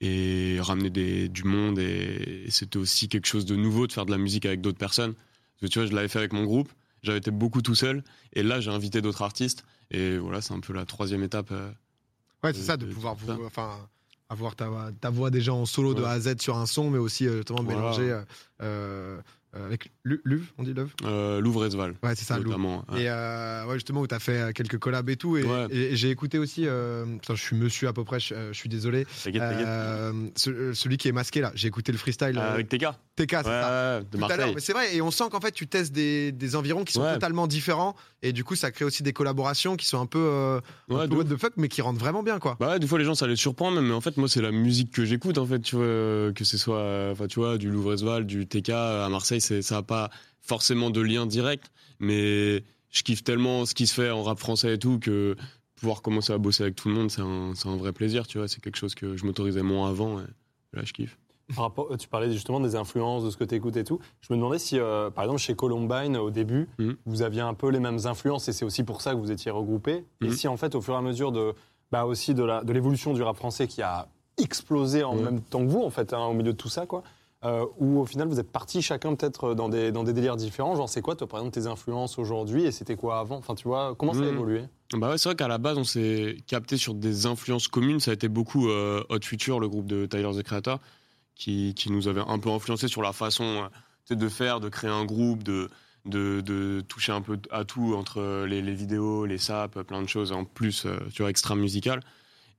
et 0.01 0.57
ramener 0.59 0.89
des, 0.89 1.29
du 1.29 1.45
monde. 1.45 1.79
Et, 1.79 2.43
et 2.47 2.51
c'était 2.51 2.75
aussi 2.77 3.07
quelque 3.07 3.27
chose 3.27 3.45
de 3.45 3.55
nouveau 3.55 3.87
de 3.87 3.93
faire 3.93 4.05
de 4.05 4.11
la 4.11 4.17
musique 4.17 4.45
avec 4.45 4.59
d'autres 4.59 4.77
personnes. 4.77 5.13
Parce 5.13 5.61
que 5.61 5.67
tu 5.67 5.79
vois, 5.79 5.87
je 5.87 5.95
l'avais 5.95 6.09
fait 6.09 6.19
avec 6.19 6.33
mon 6.33 6.43
groupe, 6.43 6.69
j'avais 7.01 7.19
été 7.19 7.31
beaucoup 7.31 7.61
tout 7.61 7.75
seul. 7.75 8.03
Et 8.33 8.43
là, 8.43 8.59
j'ai 8.59 8.71
invité 8.71 9.01
d'autres 9.01 9.21
artistes. 9.21 9.63
Et 9.91 10.17
voilà, 10.17 10.41
c'est 10.41 10.53
un 10.53 10.59
peu 10.59 10.73
la 10.73 10.85
troisième 10.85 11.23
étape. 11.23 11.47
euh. 11.51 11.71
Ouais, 12.43 12.53
c'est 12.53 12.61
ça, 12.61 12.75
de 12.75 12.85
de 12.85 12.91
pouvoir 12.93 13.15
vous- 13.15 13.31
enfin, 13.45 13.87
avoir 14.29 14.55
ta, 14.55 14.69
ta 14.99 15.09
voix 15.09 15.29
déjà 15.29 15.53
en 15.53 15.65
solo 15.65 15.93
de. 15.93 16.03
A 16.03 16.11
à 16.11 16.19
Z 16.19 16.39
sur 16.39 16.57
un 16.57 16.65
son, 16.65 16.89
mais 16.89 16.97
aussi 16.97 17.27
euh, 17.27 17.37
justement 17.37 17.63
Voilà. 17.63 17.79
mélanger 17.79 18.11
euh, 18.11 18.21
euh, 18.61 19.21
avec 19.63 19.91
Lu- 20.03 20.21
Luv, 20.25 20.43
on 20.57 20.63
dit 20.63 20.73
Luv 20.73 20.89
Euh, 21.05 21.39
Louvre-Esval, 21.39 21.95
Ouais, 22.03 22.15
c'est 22.15 22.25
ça, 22.25 22.37
Luv. 22.37 22.47
notamment. 22.47 22.85
ouais. 22.91 23.03
Et 23.03 23.09
euh, 23.09 23.65
ouais, 23.65 23.75
justement, 23.75 24.01
où 24.01 24.07
tu 24.07 24.15
as 24.15 24.19
fait 24.19 24.37
euh, 24.39 24.51
quelques 24.51 24.77
collabs 24.77 25.09
et 25.09 25.15
tout. 25.15 25.37
Et, 25.37 25.43
Ouais. 25.43 25.67
et- 25.71 25.93
et 25.93 25.95
j'ai 25.95 26.09
écouté 26.09 26.37
aussi, 26.37 26.63
euh, 26.67 27.05
putain, 27.17 27.35
je 27.35 27.41
suis 27.41 27.55
monsieur 27.55 27.87
à 27.87 27.93
peu 27.93 28.03
près, 28.03 28.19
je, 28.19 28.33
euh, 28.33 28.53
je 28.53 28.57
suis 28.57 28.69
désolé. 28.69 29.05
T'inquiète, 29.23 29.41
t'inquiète. 29.41 29.67
Euh, 29.67 30.13
ce- 30.35 30.49
euh, 30.49 30.73
celui 30.73 30.97
qui 30.97 31.07
est 31.07 31.11
masqué 31.11 31.41
là, 31.41 31.51
j'ai 31.55 31.67
écouté 31.67 31.91
le 31.91 31.97
freestyle 31.97 32.37
Euh, 32.37 32.41
euh, 32.41 32.53
avec 32.55 32.69
TK 32.69 32.81
Ouais, 32.83 32.89
TK, 33.15 33.31
c'est 33.31 33.43
ça. 33.43 33.97
ouais, 33.99 34.03
de 34.03 34.17
à 34.17 34.19
l'heure, 34.19 34.29
Marseille. 34.29 34.51
mais 34.55 34.61
c'est 34.61 34.73
vrai, 34.73 34.95
et 34.95 35.01
on 35.01 35.11
sent 35.11 35.25
qu'en 35.31 35.39
fait 35.39 35.51
tu 35.51 35.67
testes 35.67 35.93
des, 35.93 36.31
des 36.31 36.55
environs 36.55 36.83
qui 36.83 36.93
sont 36.93 37.01
Ouais. 37.03 37.13
totalement 37.13 37.47
différents, 37.47 37.95
et 38.21 38.33
du 38.33 38.43
coup 38.43 38.55
ça 38.55 38.71
crée 38.71 38.83
aussi 38.85 39.03
des 39.03 39.13
collaborations 39.13 39.75
qui 39.77 39.85
sont 39.85 39.99
un 40.01 40.05
peu, 40.05 40.19
euh, 40.19 40.59
un 40.89 40.95
Ouais, 40.95 41.01
peu 41.03 41.07
de 41.09 41.15
what 41.15 41.23
the 41.25 41.37
fuck, 41.37 41.53
mais 41.57 41.67
qui 41.69 41.81
rentrent 41.81 41.99
vraiment 41.99 42.23
bien 42.23 42.39
quoi. 42.39 42.57
Bah 42.59 42.71
ouais, 42.71 42.79
des 42.79 42.87
fois 42.87 42.99
les 42.99 43.05
gens 43.05 43.15
ça 43.15 43.27
les 43.27 43.35
surprend 43.35 43.71
même, 43.71 43.85
mais 43.87 43.93
en 43.93 44.01
fait 44.01 44.17
moi 44.17 44.27
c'est 44.27 44.41
la 44.41 44.51
musique 44.51 44.91
que 44.91 45.05
j'écoute 45.05 45.37
en 45.37 45.45
fait, 45.45 45.59
tu 45.61 45.75
vois, 45.75 45.85
euh, 45.85 46.33
que 46.33 46.43
ce 46.43 46.57
soit, 46.57 46.79
euh, 46.79 47.11
enfin 47.13 47.27
tu 47.27 47.39
vois, 47.39 47.57
du 47.57 47.69
Louvre-Esval, 47.69 48.25
du 48.25 48.47
TK 48.47 48.69
à 48.69 49.07
Marseille, 49.09 49.39
c'est 49.41 49.44
ça 49.61 49.77
a 49.77 49.81
pas 49.83 50.09
forcément 50.41 50.89
de 50.89 51.01
lien 51.01 51.25
direct, 51.25 51.71
mais 51.99 52.63
je 52.91 53.03
kiffe 53.03 53.23
tellement 53.23 53.65
ce 53.65 53.73
qui 53.73 53.87
se 53.87 53.93
fait 53.93 54.11
en 54.11 54.23
rap 54.23 54.39
français 54.39 54.73
et 54.75 54.79
tout 54.79 54.99
que 54.99 55.35
pouvoir 55.75 56.01
commencer 56.01 56.31
à 56.33 56.37
bosser 56.37 56.63
avec 56.63 56.75
tout 56.75 56.87
le 56.87 56.95
monde 56.95 57.11
c'est 57.11 57.21
un, 57.21 57.75
vrai 57.77 57.91
plaisir, 57.91 58.27
tu 58.27 58.37
vois, 58.37 58.47
c'est 58.47 58.61
quelque 58.61 58.77
chose 58.77 58.95
que 58.95 59.17
je 59.17 59.25
m'autorisais 59.25 59.61
moins 59.63 59.89
avant, 59.89 60.19
et 60.19 60.25
là 60.73 60.81
je 60.83 60.93
kiffe. 60.93 61.17
Par 61.53 61.65
rapport, 61.65 61.95
tu 61.99 62.07
parlais 62.07 62.31
justement 62.31 62.59
des 62.59 62.75
influences, 62.75 63.23
de 63.23 63.29
ce 63.29 63.37
que 63.37 63.43
tu 63.43 63.53
écoutes 63.53 63.77
et 63.77 63.83
tout. 63.83 63.99
Je 64.21 64.33
me 64.33 64.37
demandais 64.37 64.57
si, 64.57 64.79
euh, 64.79 65.11
par 65.11 65.25
exemple, 65.25 65.39
chez 65.41 65.55
Columbine, 65.55 66.17
au 66.17 66.31
début, 66.31 66.67
Mhm. 66.79 66.95
vous 67.05 67.21
aviez 67.21 67.41
un 67.41 67.53
peu 67.53 67.69
les 67.69 67.79
mêmes 67.79 67.99
influences 68.05 68.47
et 68.47 68.51
c'est 68.53 68.65
aussi 68.65 68.83
pour 68.83 69.01
ça 69.01 69.11
que 69.11 69.17
vous 69.19 69.31
étiez 69.31 69.51
regroupés. 69.51 70.05
Et 70.21 70.27
Mhm. 70.27 70.31
si, 70.31 70.47
en 70.47 70.57
fait, 70.57 70.73
au 70.73 70.81
fur 70.81 70.95
et 70.95 70.97
à 70.97 71.01
mesure 71.01 71.31
de, 71.31 71.53
bah, 71.91 72.05
aussi 72.05 72.33
de 72.33 72.43
l'évolution 72.73 73.13
du 73.13 73.21
rap 73.21 73.35
français 73.35 73.67
qui 73.67 73.83
a 73.83 74.07
explosé 74.41 75.03
en 75.03 75.15
même 75.15 75.39
temps 75.39 75.63
que 75.63 75.69
vous, 75.69 75.83
en 75.83 75.91
fait, 75.91 76.13
hein, 76.13 76.25
au 76.25 76.33
milieu 76.33 76.51
de 76.53 76.57
tout 76.57 76.69
ça, 76.69 76.87
quoi. 76.87 77.03
Euh, 77.43 77.65
où 77.77 77.99
au 77.99 78.05
final 78.05 78.27
vous 78.27 78.39
êtes 78.39 78.51
partis 78.51 78.81
chacun 78.81 79.13
peut-être 79.13 79.53
dans 79.53 79.69
des, 79.69 79.91
dans 79.91 80.03
des 80.03 80.13
délires 80.13 80.35
différents. 80.37 80.75
Genre, 80.75 80.89
c'est 80.89 81.01
quoi, 81.01 81.15
toi, 81.15 81.27
par 81.27 81.39
exemple, 81.41 81.53
tes 81.53 81.67
influences 81.67 82.17
aujourd'hui 82.17 82.63
et 82.63 82.71
c'était 82.71 82.95
quoi 82.95 83.19
avant? 83.19 83.37
Enfin, 83.37 83.53
tu 83.53 83.67
vois, 83.67 83.93
comment 83.95 84.13
ça 84.13 84.21
a 84.21 84.23
Mhm. 84.23 84.33
évolué? 84.33 84.63
Bah 84.93 85.09
ouais, 85.09 85.17
c'est 85.19 85.29
vrai 85.29 85.35
qu'à 85.35 85.47
la 85.47 85.57
base, 85.59 85.77
on 85.77 85.83
s'est 85.83 86.37
capté 86.47 86.77
sur 86.77 86.93
des 86.95 87.25
influences 87.27 87.67
communes. 87.67 87.99
Ça 87.99 88.11
a 88.11 88.13
été 88.15 88.29
beaucoup 88.29 88.69
euh, 88.69 89.03
Hot 89.09 89.19
Future, 89.23 89.59
le 89.59 89.67
groupe 89.69 89.85
de 89.85 90.05
Tyler 90.07 90.31
the 90.35 90.41
Creator, 90.43 90.79
qui, 91.35 91.73
qui 91.75 91.91
nous 91.91 92.07
avait 92.07 92.21
un 92.25 92.39
peu 92.39 92.49
influencé 92.49 92.87
sur 92.87 93.01
la 93.03 93.11
façon 93.13 93.67
euh, 94.09 94.15
de 94.15 94.29
faire, 94.29 94.59
de 94.59 94.69
créer 94.69 94.89
un 94.89 95.05
groupe, 95.05 95.43
de, 95.43 95.69
de, 96.05 96.41
de 96.41 96.81
toucher 96.87 97.11
un 97.11 97.21
peu 97.21 97.37
à 97.51 97.63
tout 97.63 97.93
entre 97.95 98.45
les, 98.47 98.61
les 98.63 98.73
vidéos, 98.73 99.25
les 99.25 99.37
saps, 99.37 99.77
plein 99.85 100.01
de 100.01 100.07
choses 100.07 100.31
en 100.31 100.45
plus, 100.45 100.85
euh, 100.87 100.97
tu 101.13 101.21
vois, 101.21 101.29
extra 101.29 101.55
musical. 101.55 101.99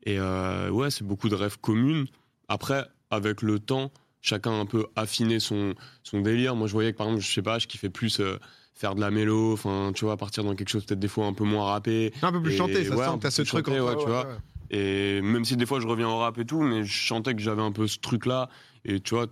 Et 0.04 0.20
euh, 0.20 0.70
ouais, 0.70 0.90
c'est 0.92 1.04
beaucoup 1.04 1.28
de 1.28 1.34
rêves 1.34 1.58
communes. 1.58 2.06
Après, 2.48 2.84
avec 3.10 3.42
le 3.42 3.58
temps, 3.58 3.90
chacun 4.26 4.60
un 4.60 4.66
peu 4.66 4.86
affiné 4.96 5.40
son, 5.40 5.74
son 6.02 6.20
délire. 6.20 6.54
Moi, 6.56 6.66
je 6.66 6.72
voyais 6.72 6.92
que 6.92 6.98
par 6.98 7.06
exemple, 7.06 7.24
je 7.24 7.32
sais 7.32 7.42
pas, 7.42 7.58
je 7.58 7.66
kiffais 7.66 7.90
plus. 7.90 8.20
euh, 8.20 8.38
faire 8.78 8.94
de 8.94 9.00
la 9.00 9.10
mélo, 9.10 9.54
enfin, 9.54 9.90
tu 9.94 10.04
vois, 10.04 10.18
partir 10.18 10.44
dans 10.44 10.54
quelque 10.54 10.68
chose 10.68 10.84
peut-être 10.84 10.98
des 11.00 11.08
fois 11.08 11.24
un 11.24 11.32
peu 11.32 11.44
moins 11.44 11.64
rappé, 11.64 12.12
Un 12.20 12.30
peu 12.30 12.42
plus 12.42 12.52
Et 12.52 12.56
chanté, 12.58 12.84
ça 12.84 12.94
ouais, 12.94 13.06
sent 13.06 13.18
t'as 13.22 13.30
ce 13.30 13.40
truc 13.40 13.64
chanté, 13.68 13.80
en 13.80 13.84
toi, 13.84 13.94
ouais, 13.96 14.02
tu 14.04 14.10
vois. 14.10 14.26
Et 14.68 15.22
même 15.22 15.46
si 15.46 15.56
des 15.56 15.64
fois 15.64 15.80
je 15.80 15.86
reviens 15.86 16.08
au 16.10 16.18
rap 16.18 16.36
et 16.36 16.44
tout, 16.44 16.60
mais 16.60 16.84
je 16.84 16.92
chantais 16.92 17.34
que 17.34 17.40
j'avais 17.40 17.62
un 17.62 17.72
peu 17.72 17.86
ce 17.86 17.98
truc-là. 17.98 18.50
Et 18.84 19.00
tu 19.00 19.14
vois, 19.14 19.28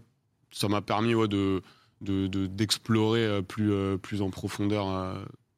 ça 0.51 0.69
m'a 0.69 0.81
permis 0.81 1.13
de 1.13 1.61
de- 2.01 2.27
de- 2.27 2.47
d'explorer 2.47 3.23
euh, 3.27 3.43
plus, 3.43 3.71
euh, 3.71 3.99
plus 3.99 4.23
en 4.23 4.31
profondeur 4.31 4.87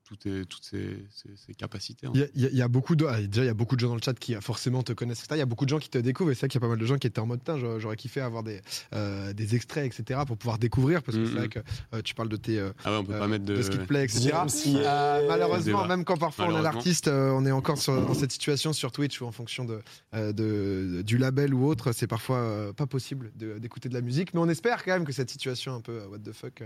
toutes, 0.06 0.20
tes- 0.20 0.44
toutes 0.46 0.64
ces, 0.64 1.04
ces- 1.10 1.36
ces 1.46 1.54
capacités. 1.54 2.06
hein. 2.06 2.12
Il 2.14 2.20
y, 2.20 2.46
a- 2.46 2.48
il 2.52 2.58
y 2.58 2.68
beaucoup 2.68 2.94
de 2.96 3.04
ah, 3.06 3.20
déjà 3.20 3.42
il 3.42 3.46
y 3.46 3.50
a 3.50 3.54
beaucoup 3.54 3.74
de 3.76 3.80
gens 3.80 3.88
dans 3.88 3.94
le 3.96 4.00
chat 4.02 4.14
qui 4.18 4.34
euh, 4.34 4.40
forcément 4.40 4.82
te 4.82 4.92
connaissent 4.92 5.18
etc. 5.20 5.34
Il 5.36 5.38
y 5.38 5.42
a 5.42 5.46
beaucoup 5.46 5.64
de 5.64 5.70
gens 5.70 5.78
qui 5.78 5.88
te 5.90 5.98
découvrent 5.98 6.30
et 6.30 6.34
c'est 6.34 6.40
vrai 6.42 6.48
qu'il 6.48 6.60
y 6.60 6.62
a 6.62 6.66
pas 6.66 6.68
mal 6.68 6.78
de 6.78 6.86
gens 6.86 6.96
qui 6.98 7.06
étaient 7.06 7.18
en 7.20 7.26
mode 7.26 7.40
j'aurais 7.78 7.96
kiffé 7.96 8.20
avoir 8.20 8.42
des 8.42 8.60
euh, 8.94 9.32
des 9.32 9.54
extraits 9.56 9.86
etc 9.86 10.20
pour 10.26 10.36
pouvoir 10.36 10.58
découvrir 10.58 11.02
parce 11.02 11.16
que 11.18 11.24
c'est 11.24 11.32
Mhm. 11.32 11.38
vrai 11.38 11.48
que 11.48 11.58
euh, 11.94 12.02
tu 12.02 12.14
parles 12.14 12.28
de 12.28 12.36
tes 12.36 12.58
euh, 12.58 12.70
Ah 12.84 12.92
ouais, 12.92 12.98
on 12.98 13.04
peut 13.04 13.18
pas 13.18 13.26
mettre 13.28 13.44
de. 13.44 13.56
de 13.56 13.62
ce 13.62 13.70
qui 13.70 13.78
te 13.78 13.84
plaît 13.84 14.04
etc. 14.04 14.32
Malheureusement, 15.28 15.86
même 15.86 16.04
quand 16.04 16.16
parfois 16.16 16.46
on 16.46 16.58
est 16.58 16.62
l'artiste, 16.62 17.08
on 17.08 17.44
est 17.46 17.50
encore 17.50 17.78
sur- 17.78 18.04
dans 18.06 18.14
cette 18.14 18.32
situation 18.32 18.72
sur 18.72 18.92
Twitch 18.92 19.20
ou 19.20 19.26
en 19.26 19.32
fonction 19.32 19.64
de, 19.64 19.80
de- 20.12 21.02
du 21.02 21.18
label 21.18 21.54
ou 21.54 21.66
autre, 21.66 21.92
c'est 21.92 22.06
parfois 22.06 22.72
pas 22.76 22.86
possible 22.86 23.30
d'écouter 23.34 23.88
de, 23.88 23.94
la 23.94 24.00
musique. 24.00 24.34
Mais 24.34 24.40
on 24.40 24.48
espère 24.48 24.84
quand 24.84 24.92
même 24.92 25.04
que 25.04 25.12
cette 25.12 25.30
situation 25.30 25.74
un 25.74 25.80
peu 25.80 26.00
what 26.06 26.18
the 26.18 26.32
fuck 26.32 26.62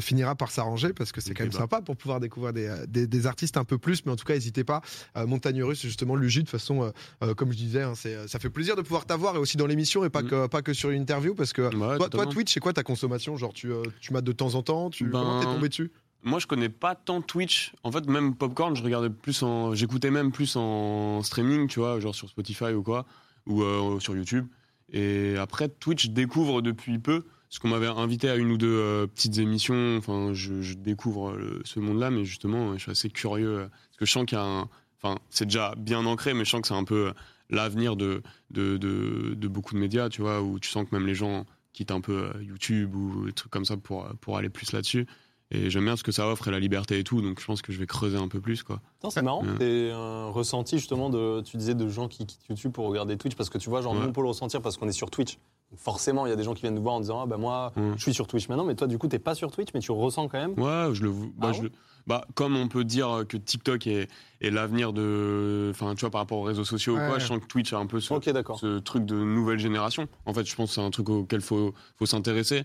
finira 0.00 0.34
par 0.34 0.50
s'arranger 0.50 0.92
parce 0.92 1.12
que 1.12 1.20
c'est 1.20 1.34
quand 1.34 1.44
même 1.44 1.52
sympa 1.52 1.80
pour 1.80 1.96
pouvoir 1.96 2.20
découvrir 2.20 2.52
des, 2.52 2.68
des- 2.86 3.06
des 3.06 3.26
artistes 3.26 3.56
un 3.56 3.64
peu 3.64 3.78
plus. 3.78 4.04
Mais 4.06 4.12
en 4.12 4.16
tout 4.16 4.24
cas, 4.24 4.34
n'hésitez 4.34 4.64
pas. 4.64 4.80
Euh, 5.16 5.26
Montagne 5.26 5.62
Russe, 5.62 5.82
justement, 5.82 6.16
Luigi, 6.16 6.38
de 6.40 6.42
toute 6.44 6.50
façon, 6.50 6.82
euh, 6.82 6.90
euh, 7.22 7.34
comme 7.34 7.52
je 7.52 7.56
disais, 7.56 7.82
hein, 7.82 7.94
c'est- 7.94 8.26
ça 8.28 8.38
fait 8.38 8.50
plaisir 8.50 8.76
de 8.76 8.82
pouvoir 8.82 9.04
t'avoir 9.06 9.36
et 9.36 9.38
aussi 9.38 9.56
dans 9.56 9.66
l'émission 9.66 10.04
et 10.04 10.10
pas, 10.10 10.22
Mm. 10.22 10.28
que, 10.28 10.46
pas 10.48 10.62
que 10.62 10.72
sur 10.72 10.90
une 10.90 11.02
interview 11.02 11.34
parce 11.34 11.52
que. 11.52 11.62
Ouais, 11.74 12.08
Toi. 12.10 12.26
Twitch, 12.26 12.52
c'est 12.54 12.60
quoi 12.60 12.72
ta 12.72 12.82
consommation? 12.82 13.36
Genre, 13.36 13.52
tu, 13.52 13.70
tu 14.00 14.12
mates 14.12 14.24
de 14.24 14.32
temps 14.32 14.54
en 14.54 14.62
temps? 14.62 14.90
Tu, 14.90 15.04
Ben, 15.04 15.12
Comment 15.20 15.40
t'es 15.40 15.46
tombé 15.46 15.68
dessus? 15.68 15.90
Moi, 16.24 16.38
je 16.38 16.46
connais 16.46 16.68
pas 16.68 16.94
tant 16.94 17.20
Twitch. 17.20 17.72
En 17.82 17.90
fait, 17.90 18.06
même 18.08 18.36
Popcorn, 18.36 18.76
je 18.76 18.82
regardais 18.84 19.10
plus 19.10 19.42
en. 19.42 19.74
J'écoutais 19.74 20.10
même 20.12 20.30
plus 20.30 20.54
en 20.56 21.20
streaming, 21.22 21.66
tu 21.66 21.80
vois, 21.80 21.98
genre 21.98 22.14
sur 22.14 22.28
Spotify 22.28 22.72
ou 22.74 22.82
quoi, 22.84 23.06
ou 23.46 23.62
euh, 23.62 23.98
sur 23.98 24.14
YouTube. 24.16 24.46
Et 24.92 25.34
après, 25.38 25.68
Twitch, 25.68 26.10
découvre 26.10 26.62
depuis 26.62 26.98
peu, 26.98 27.24
parce 27.52 27.58
qu'on 27.60 27.68
m'avait 27.68 27.86
invité 27.86 28.30
à 28.30 28.36
une 28.36 28.50
ou 28.50 28.56
deux 28.56 28.74
euh, 28.74 29.06
petites 29.06 29.36
émissions. 29.36 29.98
Enfin, 29.98 30.30
je, 30.32 30.62
je 30.62 30.72
découvre 30.74 31.32
euh, 31.32 31.60
ce 31.64 31.80
monde-là, 31.80 32.10
mais 32.10 32.24
justement, 32.24 32.72
je 32.78 32.78
suis 32.82 32.90
assez 32.90 33.10
curieux. 33.10 33.58
euh, 33.58 33.68
parce 33.68 33.96
que 33.98 34.06
je 34.06 34.10
sens 34.10 34.24
qu'il 34.24 34.38
y 34.38 34.40
a 34.40 34.44
un. 34.44 34.68
Enfin, 35.02 35.18
c'est 35.28 35.44
déjà 35.44 35.74
bien 35.76 36.06
ancré, 36.06 36.32
mais 36.32 36.44
je 36.46 36.50
sens 36.50 36.62
que 36.62 36.68
c'est 36.68 36.74
un 36.74 36.84
peu 36.84 37.08
euh, 37.08 37.12
l'avenir 37.50 37.94
de, 37.96 38.22
de, 38.50 38.78
de, 38.78 39.34
de 39.34 39.48
beaucoup 39.48 39.74
de 39.74 39.80
médias, 39.80 40.08
tu 40.08 40.22
vois, 40.22 40.40
où 40.40 40.58
tu 40.58 40.70
sens 40.70 40.88
que 40.88 40.94
même 40.96 41.06
les 41.06 41.14
gens 41.14 41.44
quittent 41.74 41.90
un 41.90 42.00
peu 42.00 42.30
euh, 42.34 42.42
YouTube 42.42 42.94
ou 42.94 43.26
des 43.26 43.32
trucs 43.32 43.50
comme 43.52 43.64
ça 43.66 43.76
pour, 43.76 44.06
pour 44.22 44.38
aller 44.38 44.48
plus 44.48 44.72
là-dessus. 44.72 45.06
Et 45.50 45.68
j'aime 45.68 45.84
bien 45.84 45.96
ce 45.96 46.02
que 46.02 46.12
ça 46.12 46.28
offre 46.28 46.48
et 46.48 46.50
la 46.50 46.58
liberté 46.60 46.98
et 46.98 47.04
tout, 47.04 47.20
donc 47.20 47.38
je 47.38 47.44
pense 47.44 47.60
que 47.60 47.74
je 47.74 47.78
vais 47.78 47.84
creuser 47.86 48.16
un 48.16 48.28
peu 48.28 48.40
plus, 48.40 48.62
quoi. 48.62 48.80
C'est 49.10 49.20
marrant, 49.20 49.42
Ouais. 49.44 49.52
c'est 49.60 49.90
un 49.90 50.28
ressenti 50.28 50.78
justement 50.78 51.10
de, 51.10 51.42
tu 51.42 51.58
disais 51.58 51.74
de 51.74 51.88
gens 51.88 52.08
qui 52.08 52.24
quittent 52.24 52.46
YouTube 52.48 52.72
pour 52.72 52.86
regarder 52.88 53.18
Twitch, 53.18 53.34
parce 53.34 53.50
que 53.50 53.58
tu 53.58 53.68
vois, 53.68 53.82
genre 53.82 53.92
Ouais. 53.92 54.00
nous 54.00 54.06
on 54.06 54.12
peut 54.12 54.22
le 54.22 54.28
ressentir 54.28 54.62
parce 54.62 54.78
qu'on 54.78 54.88
est 54.88 54.92
sur 54.92 55.10
Twitch. 55.10 55.36
Forcément, 55.76 56.26
il 56.26 56.30
y 56.30 56.32
a 56.32 56.36
des 56.36 56.42
gens 56.44 56.54
qui 56.54 56.62
viennent 56.62 56.74
nous 56.74 56.82
voir 56.82 56.94
en 56.94 57.00
disant, 57.00 57.20
ah 57.22 57.26
bah 57.26 57.36
moi, 57.38 57.72
Ouais. 57.76 57.92
je 57.96 58.02
suis 58.02 58.14
sur 58.14 58.26
Twitch 58.26 58.48
maintenant, 58.48 58.64
mais 58.64 58.74
toi 58.74 58.86
du 58.86 58.98
coup, 58.98 59.08
t'es 59.08 59.18
pas 59.18 59.34
sur 59.34 59.50
Twitch, 59.50 59.70
mais 59.74 59.80
tu 59.80 59.90
ressens 59.92 60.28
quand 60.28 60.38
même. 60.38 60.52
Ouais, 60.58 60.94
je 60.94 61.02
le, 61.02 61.10
bah, 61.10 61.48
Ah 61.48 61.52
je 61.52 61.62
bah, 62.06 62.26
comme 62.34 62.56
on 62.56 62.66
peut 62.66 62.82
dire 62.84 63.22
que 63.28 63.36
TikTok 63.36 63.86
est, 63.86 64.08
est 64.40 64.50
l'avenir 64.50 64.92
de, 64.92 65.68
enfin, 65.70 65.94
tu 65.94 66.00
vois, 66.00 66.10
par 66.10 66.20
rapport 66.20 66.38
aux 66.38 66.42
réseaux 66.42 66.64
sociaux 66.64 66.94
ou 66.94 66.96
quoi, 66.96 67.18
je 67.20 67.26
sens 67.26 67.38
que 67.38 67.46
Twitch 67.46 67.72
a 67.72 67.78
un 67.78 67.86
peu 67.86 68.00
ce 68.00 68.78
truc 68.80 69.04
de 69.06 69.14
nouvelle 69.14 69.58
génération. 69.60 70.08
En 70.26 70.34
fait, 70.34 70.44
je 70.44 70.54
pense 70.56 70.70
que 70.70 70.74
c'est 70.74 70.80
un 70.80 70.90
truc 70.90 71.08
auquel 71.10 71.40
faut, 71.40 71.72
faut 71.96 72.06
s'intéresser. 72.06 72.64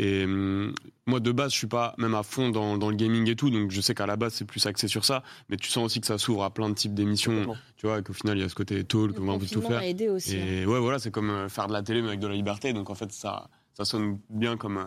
Et 0.00 0.24
hum, 0.24 0.72
moi, 1.06 1.18
de 1.20 1.32
base, 1.32 1.52
je 1.52 1.56
suis 1.58 1.66
pas 1.66 1.94
même 1.98 2.14
à 2.14 2.22
fond 2.22 2.50
dans, 2.50 2.78
dans 2.78 2.88
le 2.88 2.94
gaming 2.96 3.28
et 3.28 3.34
tout, 3.34 3.50
donc 3.50 3.70
je 3.72 3.80
sais 3.80 3.94
qu'à 3.94 4.06
la 4.06 4.16
base, 4.16 4.34
c'est 4.34 4.44
plus 4.44 4.64
axé 4.66 4.86
sur 4.88 5.04
ça. 5.04 5.22
Mais 5.48 5.56
tu 5.56 5.68
sens 5.68 5.84
aussi 5.84 6.00
que 6.00 6.06
ça 6.06 6.18
s'ouvre 6.18 6.44
à 6.44 6.50
plein 6.50 6.68
de 6.68 6.74
types 6.74 6.94
d'émissions, 6.94 7.56
tu 7.76 7.86
vois, 7.86 7.98
et 7.98 8.02
qu'au 8.02 8.12
final, 8.12 8.38
il 8.38 8.42
y 8.42 8.44
a 8.44 8.48
ce 8.48 8.54
côté 8.54 8.84
talk, 8.84 9.16
Le 9.16 9.20
on 9.22 9.28
a 9.28 9.32
envie 9.32 9.48
de 9.48 9.52
tout 9.52 9.60
faire. 9.62 9.78
a 9.78 9.86
aidé 9.86 10.08
aussi. 10.08 10.36
hein. 10.36 10.44
Et 10.46 10.66
ouais, 10.66 10.78
voilà, 10.78 10.98
c'est 11.00 11.10
comme 11.10 11.30
euh, 11.30 11.48
faire 11.48 11.66
de 11.66 11.72
la 11.72 11.82
télé, 11.82 12.00
mais 12.02 12.08
avec 12.08 12.20
de 12.20 12.28
la 12.28 12.34
liberté. 12.34 12.72
Donc 12.72 12.90
en 12.90 12.94
fait, 12.94 13.10
ça, 13.12 13.48
ça 13.74 13.84
sonne 13.84 14.18
bien 14.30 14.56
comme 14.56 14.78
euh, 14.78 14.84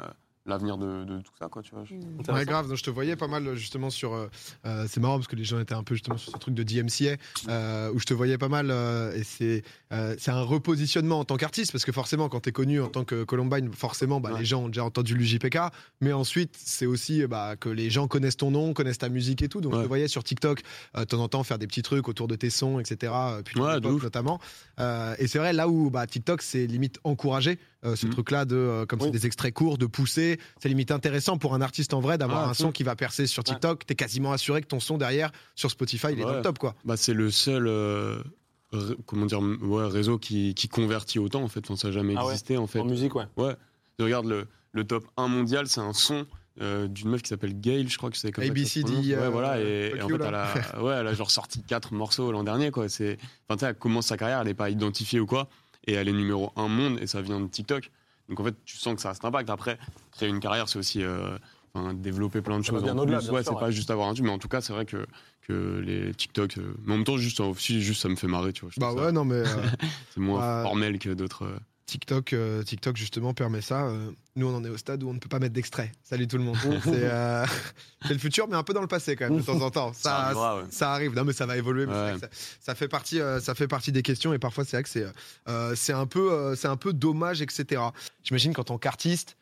l'avenir 0.48 0.77
de, 0.77 1.03
de 1.05 1.19
tout 1.21 1.31
ça, 1.39 1.48
quoi, 1.50 1.62
tu 1.62 1.71
vois. 1.75 1.83
je- 1.83 1.93
Mm. 1.95 2.33
Ouais, 2.33 2.45
grave. 2.45 2.67
Donc, 2.67 2.77
je 2.77 2.83
te 2.83 2.89
voyais 2.89 3.15
pas 3.15 3.27
mal 3.27 3.53
justement 3.55 3.89
sur. 3.89 4.13
euh, 4.13 4.27
euh, 4.65 4.86
c'est 4.89 5.00
marrant 5.00 5.15
parce 5.17 5.27
que 5.27 5.36
les 5.36 5.43
gens 5.43 5.60
étaient 5.60 5.74
un 5.75 5.83
peu 5.83 5.93
justement 5.95 6.17
sur 6.17 6.31
ce 6.31 6.38
truc 6.38 6.55
de 6.55 6.63
DMCA 6.63 7.17
euh, 7.50 7.91
où 7.93 8.00
je 8.00 8.05
te 8.05 8.13
voyais 8.13 8.38
pas 8.38 8.48
mal. 8.50 8.71
euh, 8.71 9.13
et 9.15 9.24
c'est 9.24 9.63
euh, 9.93 10.15
c'est 10.17 10.31
un 10.31 10.41
repositionnement 10.41 11.19
en 11.19 11.25
tant 11.25 11.38
qu'artiste 11.38 11.71
parce 11.71 11.86
que 11.86 11.91
forcément, 11.91 12.27
quand 12.29 12.39
t'es 12.39 12.51
connu 12.51 12.81
en 12.81 12.88
tant 12.88 13.03
que 13.03 13.24
Columbine, 13.24 13.71
forcément, 13.74 14.19
bah, 14.19 14.31
Ouais. 14.33 14.39
les 14.39 14.45
gens 14.45 14.63
ont 14.63 14.67
déjà 14.67 14.83
entendu 14.83 15.15
l'UJPK. 15.15 15.57
Mais 16.00 16.13
ensuite, 16.13 16.55
c'est 16.57 16.86
aussi 16.88 17.25
bah, 17.27 17.55
que 17.55 17.69
les 17.69 17.89
gens 17.89 18.07
connaissent 18.07 18.38
ton 18.38 18.50
nom, 18.51 18.74
connaissent 18.74 18.98
ta 19.00 19.10
musique 19.10 19.41
et 19.43 19.50
tout. 19.50 19.62
Donc, 19.62 19.75
je 19.75 19.81
te 19.81 19.88
voyais 19.88 20.07
sur 20.07 20.24
TikTok 20.24 20.62
euh, 20.98 21.01
de 21.01 21.05
temps 21.05 21.19
en 21.21 21.27
temps 21.27 21.43
faire 21.43 21.60
des 21.60 21.67
petits 21.67 21.81
trucs 21.83 22.07
autour 22.07 22.27
de 22.27 22.36
tes 22.36 22.50
sons, 22.50 22.79
etc. 22.79 23.13
Puis 23.45 23.60
notamment. 23.60 24.39
Euh, 24.79 25.15
et 25.19 25.27
c'est 25.27 25.38
vrai 25.39 25.53
là 25.53 25.67
où 25.67 25.89
bah, 25.91 26.07
TikTok 26.07 26.41
c'est 26.41 26.65
limite 26.65 27.00
encouragé 27.03 27.60
euh, 27.83 27.95
ce 27.95 28.05
Mhm. 28.05 28.11
truc-là 28.13 28.45
de 28.45 28.55
euh, 28.55 28.85
comme 28.85 29.00
Oui. 29.01 29.05
c'est 29.07 29.11
des 29.19 29.25
extraits 29.25 29.53
courts, 29.53 29.77
de 29.77 29.85
pousser. 29.85 30.39
C'est 30.61 30.69
limite 30.69 30.91
intéressant 30.91 31.38
pour 31.38 31.53
un 31.53 31.61
artiste 31.61 31.93
en 31.93 32.00
vrai 32.00 32.17
d'avoir 32.17 32.45
Ah, 32.47 32.50
un 32.50 32.53
fou. 32.53 32.63
son 32.63 32.71
qui 32.71 32.83
va 32.83 32.95
percer 32.95 33.25
sur 33.27 33.43
TikTok. 33.43 33.85
T'es 33.85 33.95
quasiment 33.95 34.31
assuré 34.33 34.61
que 34.61 34.67
ton 34.67 34.79
son 34.79 34.97
derrière 34.97 35.31
sur 35.55 35.71
Spotify 35.71 36.07
il 36.11 36.19
est 36.19 36.21
dans 36.23 36.29
Ouais. 36.29 36.35
le 36.38 36.41
top 36.41 36.59
quoi. 36.59 36.75
Bah, 36.85 36.97
c'est 36.97 37.13
le 37.13 37.31
seul 37.31 37.67
euh, 37.67 38.21
comment 39.05 39.25
dire, 39.25 39.41
ouais, 39.41 39.88
réseau 39.88 40.17
qui, 40.17 40.53
qui 40.55 40.69
convertit 40.69 41.19
autant, 41.19 41.43
en 41.43 41.47
fait. 41.50 41.59
Enfin, 41.65 41.75
ça 41.75 41.88
n'a 41.89 41.93
jamais 41.93 42.13
Ah 42.17 42.23
ouais. 42.25 42.31
existé, 42.31 42.57
en 42.57 42.67
fait. 42.67 42.79
En 42.79 42.85
musique, 42.85 43.15
ouais. 43.15 43.25
Ouais. 43.35 43.55
Je 44.00 44.05
regarde 44.05 44.25
le, 44.27 44.47
le 44.71 44.83
top 44.85 45.05
1 45.17 45.27
mondial, 45.27 45.67
c'est 45.67 45.81
un 45.81 45.91
son 45.93 46.25
euh, 46.61 46.88
d'une 46.88 47.09
meuf 47.09 47.21
qui 47.21 47.29
s'appelle 47.29 47.59
Gail, 47.59 47.88
je 47.88 47.97
crois 47.97 48.09
que 48.11 48.17
c'est 48.17 48.31
comme 48.31 48.43
ça 48.43 48.50
ABCD. 48.51 48.91
Ouais, 48.91 49.13
euh, 49.15 49.29
voilà. 49.29 49.59
Et, 49.61 49.93
en 50.01 50.07
fait, 50.07 50.15
elle 50.15 50.31
là. 50.31 50.47
a, 50.73 50.81
ouais, 50.83 50.93
elle 50.93 51.07
a 51.07 51.13
genre 51.13 51.31
sorti 51.31 51.63
4 51.63 51.93
morceaux 51.93 52.31
l'an 52.31 52.43
dernier, 52.43 52.71
quoi. 52.71 52.88
C'est, 52.89 53.17
enfin, 53.47 53.55
tu 53.57 53.59
sais, 53.61 53.65
elle 53.67 53.75
commence 53.75 54.07
sa 54.07 54.17
carrière, 54.17 54.39
elle 54.41 54.47
n'est 54.47 54.53
pas 54.53 54.69
identifiée 54.69 55.19
ou 55.19 55.25
quoi. 55.25 55.50
Et 55.88 55.93
elle 55.93 56.07
est 56.07 56.13
numéro 56.13 56.51
1 56.55 56.67
monde 56.67 57.00
et 57.01 57.07
ça 57.07 57.21
vient 57.21 57.39
de 57.39 57.47
TikTok. 57.47 57.89
Donc 58.29 58.39
en 58.39 58.43
fait, 58.43 58.55
tu 58.65 58.77
sens 58.77 58.95
que 58.95 59.01
ça 59.01 59.09
a 59.09 59.13
cet 59.13 59.25
impact. 59.25 59.50
Après, 59.50 59.77
créer 60.11 60.29
une 60.29 60.39
carrière, 60.39 60.69
c'est 60.69 60.79
aussi 60.79 61.01
euh, 61.03 61.38
enfin, 61.73 61.93
développer 61.93 62.41
plein 62.41 62.59
de 62.59 62.63
Ça 62.63 62.71
choses. 62.71 62.83
bien 62.83 62.97
en 62.97 63.05
plus. 63.05 63.15
ouais, 63.29 63.43
c'est 63.43 63.50
ouais. 63.51 63.59
pas 63.59 63.71
juste 63.71 63.89
avoir 63.91 64.07
un 64.07 64.13
tube, 64.13 64.25
mais 64.25 64.31
en 64.31 64.38
tout 64.39 64.47
cas, 64.47 64.61
c'est 64.61 64.73
vrai 64.73 64.85
que, 64.85 65.05
que 65.47 65.79
les 65.83 66.13
TikTok. 66.13 66.57
euh, 66.59 66.73
mais 66.85 66.93
en 66.93 66.97
même 66.97 67.05
temps, 67.05 67.17
juste, 67.17 67.39
aussi, 67.39 67.81
juste 67.81 68.01
ça 68.01 68.09
me 68.09 68.15
fait 68.15 68.27
marrer, 68.27 68.53
tu 68.53 68.61
vois. 68.61 68.71
Bah 68.77 68.93
ouais 68.93 69.05
ça- 69.05 69.11
non 69.11 69.25
mais 69.25 69.35
euh, 69.35 69.45
C'est 70.13 70.19
moins 70.21 70.39
Ouais. 70.57 70.63
formel 70.63 71.00
que 71.00 71.09
d'autres. 71.09 71.45
TikTok 71.91 72.31
euh, 72.31 72.63
TikTok 72.63 72.95
justement 72.95 73.33
permet 73.33 73.60
ça. 73.60 73.83
Euh, 73.88 74.12
nous 74.38 74.48
on 74.48 74.55
en 74.55 74.63
est 74.63 74.69
au 74.69 74.77
stade 74.77 75.03
où 75.03 75.10
on 75.10 75.13
ne 75.13 75.19
peut 75.19 75.27
pas 75.27 75.39
mettre 75.39 75.53
d'extrait. 75.53 75.91
Salut 76.03 76.25
tout 76.25 76.38
le 76.38 76.43
monde. 76.43 76.55
c'est 76.83 76.89
euh, 77.03 77.45
c'est 78.07 78.13
le 78.13 78.19
futur 78.19 78.48
mais 78.48 78.55
un 78.55 78.63
peu 78.63 78.74
dans 78.74 78.79
le 78.81 78.88
passé 78.88 79.17
quand 79.17 79.29
même 79.29 79.39
de 79.39 79.43
temps 79.45 79.60
en 79.62 79.69
temps. 79.69 79.91
Ça 79.91 80.01
Ça 80.03 80.15
arrivera, 80.19 80.57
ouais. 80.57 80.63
ça 80.69 80.93
arrive. 80.93 81.13
Non 81.15 81.25
mais 81.25 81.33
ça 81.33 81.45
va 81.45 81.57
évoluer. 81.57 81.86
mais 81.86 81.91
Ouais. 81.93 82.17
ça, 82.19 82.27
ça 82.62 82.75
fait 82.75 82.88
partie 82.88 83.19
ça 83.41 83.53
fait 83.55 83.67
partie 83.67 83.91
des 83.91 84.03
questions 84.03 84.33
et 84.33 84.39
parfois 84.39 84.63
c'est 84.63 84.77
vrai 84.77 84.83
que 84.83 84.89
c'est 84.89 85.05
c'est 85.75 85.93
un 85.93 86.05
peu 86.05 86.55
c'est 86.55 86.69
un 86.69 86.77
peu 86.77 86.93
dommage 86.93 87.41
etc. 87.41 87.81
J'imagine 88.24 88.53
qu'en 88.53 88.63
tant 88.63 88.77
qu'artiste 88.77 89.36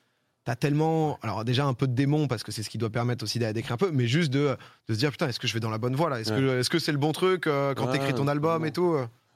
T'as 0.46 0.56
tellement, 0.56 1.20
alors 1.22 1.44
déjà 1.46 1.65
un 1.65 1.74
peu 1.75 1.86
de 1.86 1.94
démon 1.94 2.27
parce 2.27 2.41
que 2.44 2.51
c'est 2.51 2.63
ce 2.63 2.70
qui 2.72 2.79
doit 2.79 2.89
permettre 2.89 3.24
aussi 3.24 3.38
d'écrire 3.38 3.74
un 3.74 3.77
peu, 3.77 3.91
mais 3.91 4.08
juste 4.08 4.32
de, 4.32 4.58
de 4.88 4.94
se 4.94 4.98
dire 4.98 5.12
putain, 5.12 5.27
est-ce 5.27 5.39
que 5.39 5.48
je 5.48 5.53
vais 5.53 5.60
dans 5.60 5.70
la 5.70 5.77
bonne 5.77 5.96
voie 5.96 6.10
là? 6.10 6.20
Est-ce 6.22 6.32
Ouais. 6.32 6.39
que 6.39 6.60
est-ce 6.60 6.70
que 6.72 6.79
c'est 6.79 6.94
le 6.94 6.98
bon 6.98 7.12
truc 7.12 7.44
quand 7.44 7.88
t'écris 7.91 8.15
ton 8.15 8.27
album 8.27 8.65
et 8.65 8.72
tout 8.72 8.94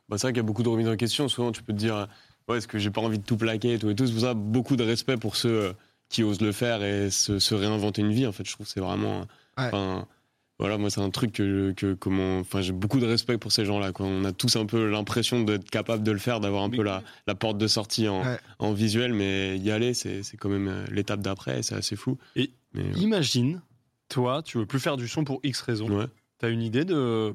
Bah, 0.10 0.18
c'est 0.18 0.22
vrai 0.24 0.32
qu'il 0.32 0.38
y 0.38 0.46
a 0.46 0.48
beaucoup 0.48 0.64
de 0.64 0.70
remises 0.70 0.88
en 0.88 0.96
question. 0.96 1.28
Souvent, 1.28 1.52
tu 1.52 1.62
peux 1.62 1.74
te 1.74 1.78
dire, 1.78 2.08
ouais, 2.48 2.58
est-ce 2.58 2.68
que 2.68 2.78
j'ai 2.80 2.90
pas 2.92 3.02
envie 3.02 3.20
de 3.20 3.24
tout 3.24 3.38
plaquer 3.38 3.74
et 3.74 3.80
tout 3.80 3.90
et 3.90 3.96
tout. 3.96 4.06
C'est 4.06 4.14
pour 4.14 4.22
ça, 4.22 4.34
beaucoup 4.34 4.76
de 4.76 4.84
respect 4.84 5.18
pour 5.18 5.36
ceux 5.36 5.50
euh, 5.62 5.74
qui 6.10 6.24
osent 6.24 6.42
le 6.42 6.52
faire 6.52 6.84
et 6.84 7.10
se, 7.10 7.40
se 7.40 7.56
réinventer 7.56 8.02
une 8.02 8.12
vie. 8.14 8.28
En 8.28 8.32
fait, 8.32 8.46
je 8.46 8.52
trouve 8.54 8.66
que 8.66 8.72
c'est 8.72 8.80
vraiment. 8.80 9.26
Ouais. 9.58 9.72
Voilà, 10.60 10.78
moi, 10.78 10.90
c'est 10.92 11.02
un 11.02 11.10
truc 11.10 11.32
que, 11.34 11.72
que 11.76 11.94
comment. 11.94 12.38
Enfin, 12.40 12.62
j'ai 12.62 12.72
beaucoup 12.74 13.00
de 13.00 13.08
respect 13.08 13.38
pour 13.40 13.52
ces 13.52 13.66
gens-là. 13.66 13.92
Quoi. 13.92 14.06
On 14.06 14.24
a 14.24 14.32
tous 14.32 14.56
un 14.56 14.66
peu 14.68 14.88
l'impression 14.88 15.42
d'être 15.44 15.70
capable 15.70 16.04
de 16.04 16.12
le 16.12 16.20
faire, 16.20 16.40
d'avoir 16.40 16.64
un 16.64 16.70
peu 16.70 16.84
la, 16.84 17.02
la 17.28 17.34
porte 17.36 17.58
de 17.58 17.68
sortie 17.68 18.08
en, 18.08 18.22
Ouais. 18.24 18.38
en 18.60 18.72
visuel, 18.72 19.14
mais 19.14 19.58
y 19.58 19.72
aller, 19.72 19.94
c'est 19.96 20.22
c'est 20.22 20.38
quand 20.38 20.50
même 20.50 20.68
euh, 20.68 20.86
l'étape 20.92 21.22
d'après. 21.22 21.60
et 21.60 21.64
C'est 21.64 21.76
assez 21.76 21.96
fou. 21.96 22.18
Et 22.36 22.52
mais, 22.74 22.84
ouais. 22.84 23.00
Imagine, 23.00 23.62
toi, 24.10 24.42
tu 24.44 24.60
veux 24.60 24.66
plus 24.68 24.80
faire 24.80 24.96
du 24.96 25.08
son 25.08 25.24
pour 25.24 25.40
X 25.44 25.60
raisons. 25.62 25.90
Ouais. 25.90 26.06
T'as 26.38 26.50
une 26.50 26.62
idée 26.62 26.86
de 26.86 27.34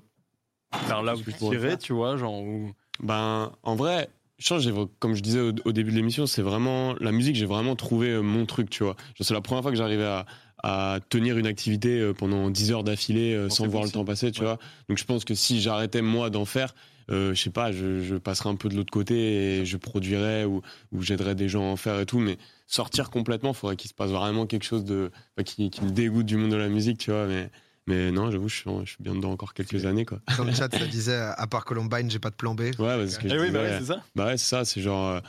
faire 0.87 1.03
là 1.03 1.15
où 1.17 1.21
tu 1.21 1.33
tirais, 1.33 1.77
tu 1.77 1.93
vois, 1.93 2.17
genre 2.17 2.41
où- 2.41 2.73
Ben, 3.03 3.51
en 3.65 3.75
vrai, 3.75 4.09
je 4.39 4.49
pense, 4.49 4.63
j'ai- 4.63 4.73
comme 5.01 5.15
je 5.15 5.23
disais 5.23 5.41
au, 5.41 5.53
au 5.65 5.73
début 5.73 5.91
de 5.91 5.97
l'émission, 5.97 6.27
c'est 6.27 6.43
vraiment 6.43 6.95
la 7.01 7.13
musique. 7.13 7.37
J'ai 7.37 7.47
vraiment 7.47 7.77
trouvé 7.77 8.09
euh, 8.11 8.21
mon 8.23 8.47
truc, 8.47 8.71
tu 8.71 8.85
vois. 8.85 8.97
C'est 9.21 9.35
la 9.35 9.41
première 9.41 9.63
fois 9.63 9.71
que 9.73 9.77
j'arrivais 9.77 10.05
à, 10.05 10.27
à 10.63 10.99
tenir 11.09 11.39
une 11.39 11.47
activité 11.47 12.01
euh, 12.01 12.13
pendant 12.13 12.51
10 12.51 12.73
heures 12.73 12.85
d'affilée 12.85 13.35
euh, 13.35 13.49
sans 13.49 13.67
voir 13.67 13.85
le 13.85 13.91
temps 13.91 14.05
passer, 14.05 14.31
tu 14.33 14.41
Ouais. 14.41 14.47
vois. 14.47 14.59
Donc 14.89 14.99
je 14.99 15.05
pense 15.05 15.25
que 15.25 15.35
si 15.35 15.61
j'arrêtais 15.61 16.03
moi 16.03 16.31
d'en 16.31 16.45
faire, 16.45 16.75
euh, 17.11 17.35
je 17.35 17.41
sais 17.43 17.51
pas, 17.51 17.73
je, 17.73 18.03
je 18.03 18.17
passerais 18.17 18.51
un 18.51 18.55
peu 18.57 18.69
de 18.69 18.75
l'autre 18.77 18.91
côté 18.93 19.61
et 19.61 19.65
je 19.65 19.77
produirais 19.77 20.45
ou, 20.45 20.61
ou 20.93 21.03
j'aiderais 21.03 21.35
des 21.35 21.49
gens 21.49 21.63
à 21.63 21.73
en 21.73 21.77
faire 21.77 21.99
et 22.01 22.07
tout. 22.07 22.19
Mais 22.19 22.37
sortir 22.67 23.11
complètement, 23.11 23.51
il 23.51 23.55
faudrait 23.57 23.77
qu'il 23.77 23.89
se 23.89 23.95
passe 23.95 24.11
vraiment 24.11 24.47
quelque 24.47 24.65
chose 24.65 24.85
de 24.85 25.11
enfin, 25.37 25.43
qui, 25.45 25.71
qui 25.71 25.83
me 25.85 25.91
dégoûte 25.91 26.27
du 26.27 26.37
monde 26.37 26.51
de 26.51 26.57
la 26.57 26.69
musique, 26.69 26.99
tu 26.99 27.11
vois. 27.11 27.27
Mais 27.27 27.51
mais 27.89 28.13
non, 28.13 28.31
j'avoue, 28.31 28.49
je 28.49 28.55
suis, 28.57 28.71
je 28.85 28.91
suis 28.91 29.03
bien 29.03 29.15
dedans 29.15 29.33
encore 29.33 29.55
quelques 29.55 29.85
années, 29.87 30.05
quoi. 30.05 30.21
Dans 30.37 30.45
le 30.45 30.53
chat, 30.53 30.73
ça 30.73 30.87
disait 30.91 31.17
à 31.37 31.47
part 31.49 31.65
Columbine, 31.65 32.11
j'ai 32.11 32.19
pas 32.21 32.31
de 32.31 32.37
plan 32.37 32.55
B. 32.55 32.61
Ouais, 32.61 32.73
parce 32.79 33.19
que 33.19 33.27
Eh 33.29 33.39
oui, 33.41 33.51
bah 33.51 33.63
ouais, 33.63 33.77
c'est 33.79 33.87
ça. 33.87 34.03
bah 34.15 34.27
ouais, 34.27 34.37
c'est 34.37 34.47
ça, 34.49 34.65
c'est 34.65 34.81
genre. 34.81 35.09
euh, 35.09 35.21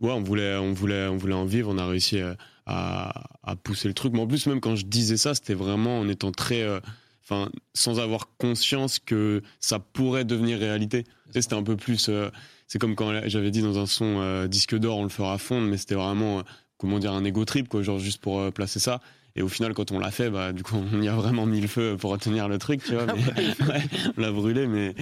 ouais, 0.00 0.12
on 0.12 0.22
voulait, 0.22 0.56
on, 0.56 0.72
voulait, 0.72 1.06
on 1.08 1.16
voulait 1.16 1.34
en 1.34 1.44
vivre, 1.44 1.68
on 1.70 1.78
a 1.78 1.86
réussi 1.86 2.20
euh, 2.20 2.34
à, 2.66 3.24
à 3.42 3.56
pousser 3.56 3.88
le 3.88 3.94
truc. 3.94 4.12
Mais 4.14 4.20
en 4.20 4.26
plus, 4.26 4.46
même 4.46 4.60
quand 4.60 4.76
je 4.76 4.86
disais 4.86 5.16
ça, 5.16 5.34
c'était 5.34 5.54
vraiment 5.54 6.00
en 6.00 6.08
étant 6.08 6.32
très. 6.32 6.62
euh, 6.62 6.80
Enfin, 7.26 7.48
sans 7.72 8.00
avoir 8.00 8.28
conscience 8.36 8.98
que 8.98 9.40
ça 9.58 9.78
pourrait 9.78 10.26
devenir 10.26 10.58
réalité. 10.58 11.04
Tu 11.04 11.10
sais, 11.32 11.40
C'était 11.40 11.54
un 11.54 11.62
peu 11.62 11.74
plus. 11.74 12.10
euh, 12.10 12.28
c'est 12.66 12.78
comme 12.78 12.94
quand 12.96 13.18
j'avais 13.28 13.50
dit 13.50 13.62
dans 13.62 13.78
un 13.78 13.86
son 13.86 14.20
euh, 14.20 14.46
disque 14.46 14.74
d'or, 14.78 14.98
on 14.98 15.04
le 15.04 15.08
fera 15.08 15.38
fondre, 15.38 15.66
mais 15.66 15.78
c'était 15.78 15.94
vraiment, 15.94 16.40
euh, 16.40 16.42
comment 16.84 16.98
dire, 16.98 17.12
un 17.12 17.24
ego 17.24 17.46
trip, 17.46 17.66
quoi, 17.68 17.82
genre 17.82 17.98
juste 17.98 18.20
pour 18.20 18.40
euh, 18.40 18.50
placer 18.50 18.78
ça. 18.78 19.00
Et 19.36 19.42
au 19.42 19.48
final, 19.48 19.72
quand 19.72 19.90
on 19.90 19.98
l'a 19.98 20.10
fait, 20.10 20.28
bah, 20.28 20.52
du 20.52 20.62
coup, 20.62 20.76
on 20.92 21.00
y 21.00 21.08
a 21.08 21.14
vraiment 21.14 21.46
mis 21.46 21.60
le 21.62 21.66
feu 21.66 21.96
pour 21.98 22.10
retenir 22.10 22.46
le 22.46 22.58
truc, 22.58 22.84
tu 22.84 22.92
vois. 22.94 23.06
mais- 23.06 23.14
ouais, 23.66 23.82
on 24.18 24.20
l'a 24.20 24.30
brûlé, 24.30 24.66
mais, 24.66 24.94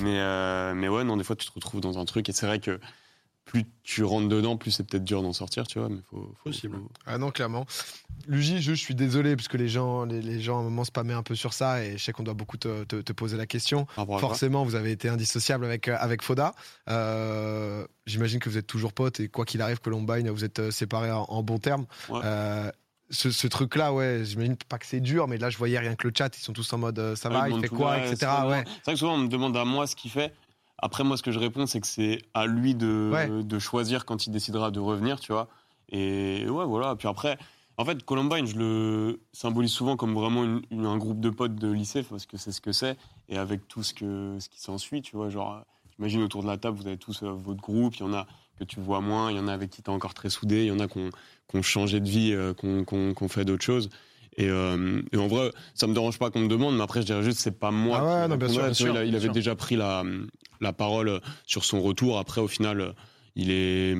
mais, 0.00 0.18
euh, 0.18 0.72
mais 0.74 0.88
ouais, 0.88 1.04
non, 1.04 1.18
des 1.18 1.24
fois, 1.24 1.36
tu 1.36 1.46
te 1.46 1.52
retrouves 1.52 1.82
dans 1.82 1.98
un 1.98 2.06
truc, 2.06 2.28
et 2.30 2.32
c'est 2.32 2.46
vrai 2.46 2.58
que 2.58 2.80
plus 3.46 3.64
tu 3.84 4.02
rentres 4.04 4.28
dedans, 4.28 4.56
plus 4.56 4.72
c'est 4.72 4.82
peut-être 4.84 5.04
dur 5.04 5.22
d'en 5.22 5.32
sortir, 5.32 5.66
tu 5.68 5.78
vois. 5.78 5.88
Mais 5.88 6.00
faut, 6.10 6.16
faut- 6.16 6.50
Possible. 6.50 6.76
faut- 6.76 6.90
Ah 7.06 7.16
non, 7.16 7.30
clairement. 7.30 7.64
Luigi, 8.26 8.60
je, 8.60 8.72
je 8.74 8.80
suis 8.80 8.94
désolé 8.96 9.36
parce 9.36 9.46
que 9.46 9.56
les 9.56 9.68
gens, 9.68 10.04
les, 10.04 10.20
les 10.20 10.40
gens 10.40 10.56
à 10.58 10.60
un 10.60 10.64
moment 10.64 10.82
spammaient 10.82 11.14
un 11.14 11.22
peu 11.22 11.36
sur 11.36 11.52
ça 11.54 11.84
et 11.84 11.96
je 11.96 12.02
sais 12.02 12.12
qu'on 12.12 12.24
doit 12.24 12.34
beaucoup 12.34 12.56
te, 12.56 12.82
te- 12.84 13.00
te 13.00 13.12
poser 13.12 13.36
la 13.36 13.46
question. 13.46 13.86
quoi. 13.94 14.18
Forcément, 14.18 14.64
vous 14.64 14.74
avez 14.74 14.90
été 14.90 15.08
indissociable 15.08 15.64
avec, 15.64 15.86
euh, 15.88 15.96
avec 15.98 16.22
Foda. 16.22 16.54
Euh, 17.06 17.86
J'imagine 18.06 18.38
que 18.40 18.48
vous 18.48 18.56
êtes 18.58 18.66
toujours 18.66 18.92
potes 18.92 19.18
et 19.20 19.28
quoi 19.28 19.44
qu'il 19.44 19.60
arrive, 19.62 19.80
Columbine, 19.80 20.30
vous 20.30 20.44
êtes 20.44 20.58
euh, 20.60 20.70
séparés 20.70 21.10
en, 21.10 21.24
en 21.28 21.42
bons 21.42 21.58
termes. 21.58 21.86
Ouais. 22.08 22.20
Euh, 22.24 22.70
ce, 23.10 23.30
ce 23.30 23.46
truc-là, 23.46 23.92
ouais, 23.92 24.22
j'imagine 24.24 24.56
pas 24.68 24.78
que 24.78 24.86
c'est 24.86 25.00
dur, 25.00 25.28
mais 25.28 25.38
là, 25.38 25.50
je 25.50 25.58
voyais 25.58 25.78
rien 25.78 25.94
que 25.94 26.06
le 26.08 26.12
chat, 26.16 26.36
ils 26.36 26.42
sont 26.42 26.52
tous 26.52 26.72
en 26.72 26.78
mode 26.78 27.14
ça 27.16 27.28
Ah, 27.32 27.40
va, 27.42 27.48
il 27.48 27.60
fait 27.60 27.68
quoi, 27.68 27.98
etc. 27.98 28.14
Ouais. 28.48 28.64
C'est 28.66 28.84
vrai 28.84 28.92
que 28.94 28.96
souvent, 28.98 29.14
on 29.14 29.18
me 29.18 29.28
demande 29.28 29.56
à 29.56 29.64
moi 29.64 29.86
ce 29.86 29.94
qu'il 29.94 30.10
fait. 30.10 30.32
Après, 30.78 31.04
moi, 31.04 31.16
ce 31.16 31.22
que 31.22 31.30
je 31.30 31.38
réponds, 31.38 31.66
c'est 31.66 31.80
que 31.80 31.86
c'est 31.86 32.18
à 32.34 32.46
lui 32.46 32.74
de, 32.74 33.10
Ouais. 33.12 33.42
de 33.42 33.58
choisir 33.58 34.04
quand 34.04 34.26
il 34.26 34.30
décidera 34.30 34.70
de 34.70 34.80
revenir, 34.80 35.20
tu 35.20 35.32
vois. 35.32 35.48
Et 35.90 36.48
ouais, 36.48 36.64
voilà. 36.66 36.96
Puis 36.96 37.08
après, 37.08 37.38
en 37.78 37.84
fait, 37.84 38.02
Columbine, 38.04 38.46
je 38.46 38.56
le 38.58 39.20
symbolise 39.32 39.70
souvent 39.70 39.96
comme 39.96 40.14
vraiment 40.14 40.44
une- 40.44 40.62
une- 40.70 40.86
un 40.86 40.96
groupe 40.98 41.20
de 41.20 41.30
potes 41.30 41.54
de 41.54 41.70
lycée, 41.70 42.02
parce 42.02 42.26
que 42.26 42.36
c'est 42.36 42.52
ce 42.52 42.60
que 42.60 42.72
c'est. 42.72 42.96
Et 43.28 43.38
avec 43.38 43.66
tout 43.68 43.82
ce, 43.82 43.94
que, 43.94 44.36
ce 44.38 44.48
qui 44.48 44.60
s'ensuit, 44.60 45.00
tu 45.02 45.16
vois. 45.16 45.30
Genre, 45.30 45.62
j'imagine 45.96 46.22
autour 46.22 46.42
de 46.42 46.48
la 46.48 46.58
table, 46.58 46.76
vous 46.76 46.86
avez 46.86 46.98
tous 46.98 47.22
euh, 47.22 47.30
votre 47.32 47.60
groupe. 47.62 47.94
Il 47.96 48.00
y 48.00 48.02
en 48.04 48.12
a 48.12 48.26
que 48.58 48.64
tu 48.64 48.80
vois 48.80 49.00
moins, 49.00 49.30
il 49.30 49.36
y 49.36 49.40
en 49.40 49.48
a 49.48 49.52
avec 49.52 49.70
qui 49.70 49.82
tu 49.82 49.90
es 49.90 49.94
encore 49.94 50.14
très 50.14 50.30
soudé, 50.30 50.62
il 50.64 50.68
y 50.68 50.72
en 50.72 50.78
a 50.80 50.88
qui 50.88 50.98
ont, 50.98 51.10
ont 51.54 51.62
changé 51.62 52.00
de 52.00 52.08
vie, 52.08 52.32
euh, 52.32 52.52
qui 52.54 52.66
ont, 52.66 53.28
fait 53.28 53.44
d'autres 53.44 53.64
choses. 53.64 53.88
Et, 54.38 54.48
euh, 54.50 55.00
et 55.12 55.16
en 55.16 55.26
vrai, 55.28 55.50
ça 55.74 55.86
me 55.86 55.94
dérange 55.94 56.18
pas 56.18 56.30
qu'on 56.30 56.40
me 56.40 56.48
demande, 56.48 56.76
mais 56.76 56.82
après, 56.82 57.00
je 57.00 57.06
dirais 57.06 57.22
juste, 57.22 57.38
c'est 57.38 57.58
pas 57.58 57.70
moi. 57.70 57.98
Ah 57.98 58.00
qui 58.00 58.06
ouais, 58.22 58.28
non, 58.28 58.36
bien 58.36 58.48
sûr, 58.48 58.92
bien 58.92 58.92
il, 58.92 58.96
a- 58.98 59.04
il 59.04 59.10
bien 59.10 59.16
avait 59.18 59.24
sûr. 59.26 59.32
déjà 59.32 59.54
pris 59.56 59.76
la, 59.76 60.04
la 60.60 60.72
parole 60.72 61.20
sur 61.46 61.64
son 61.64 61.80
retour. 61.80 62.18
Après, 62.18 62.40
au 62.40 62.48
final, 62.48 62.80
euh, 62.80 62.92
il 63.34 63.50
est 63.50 63.96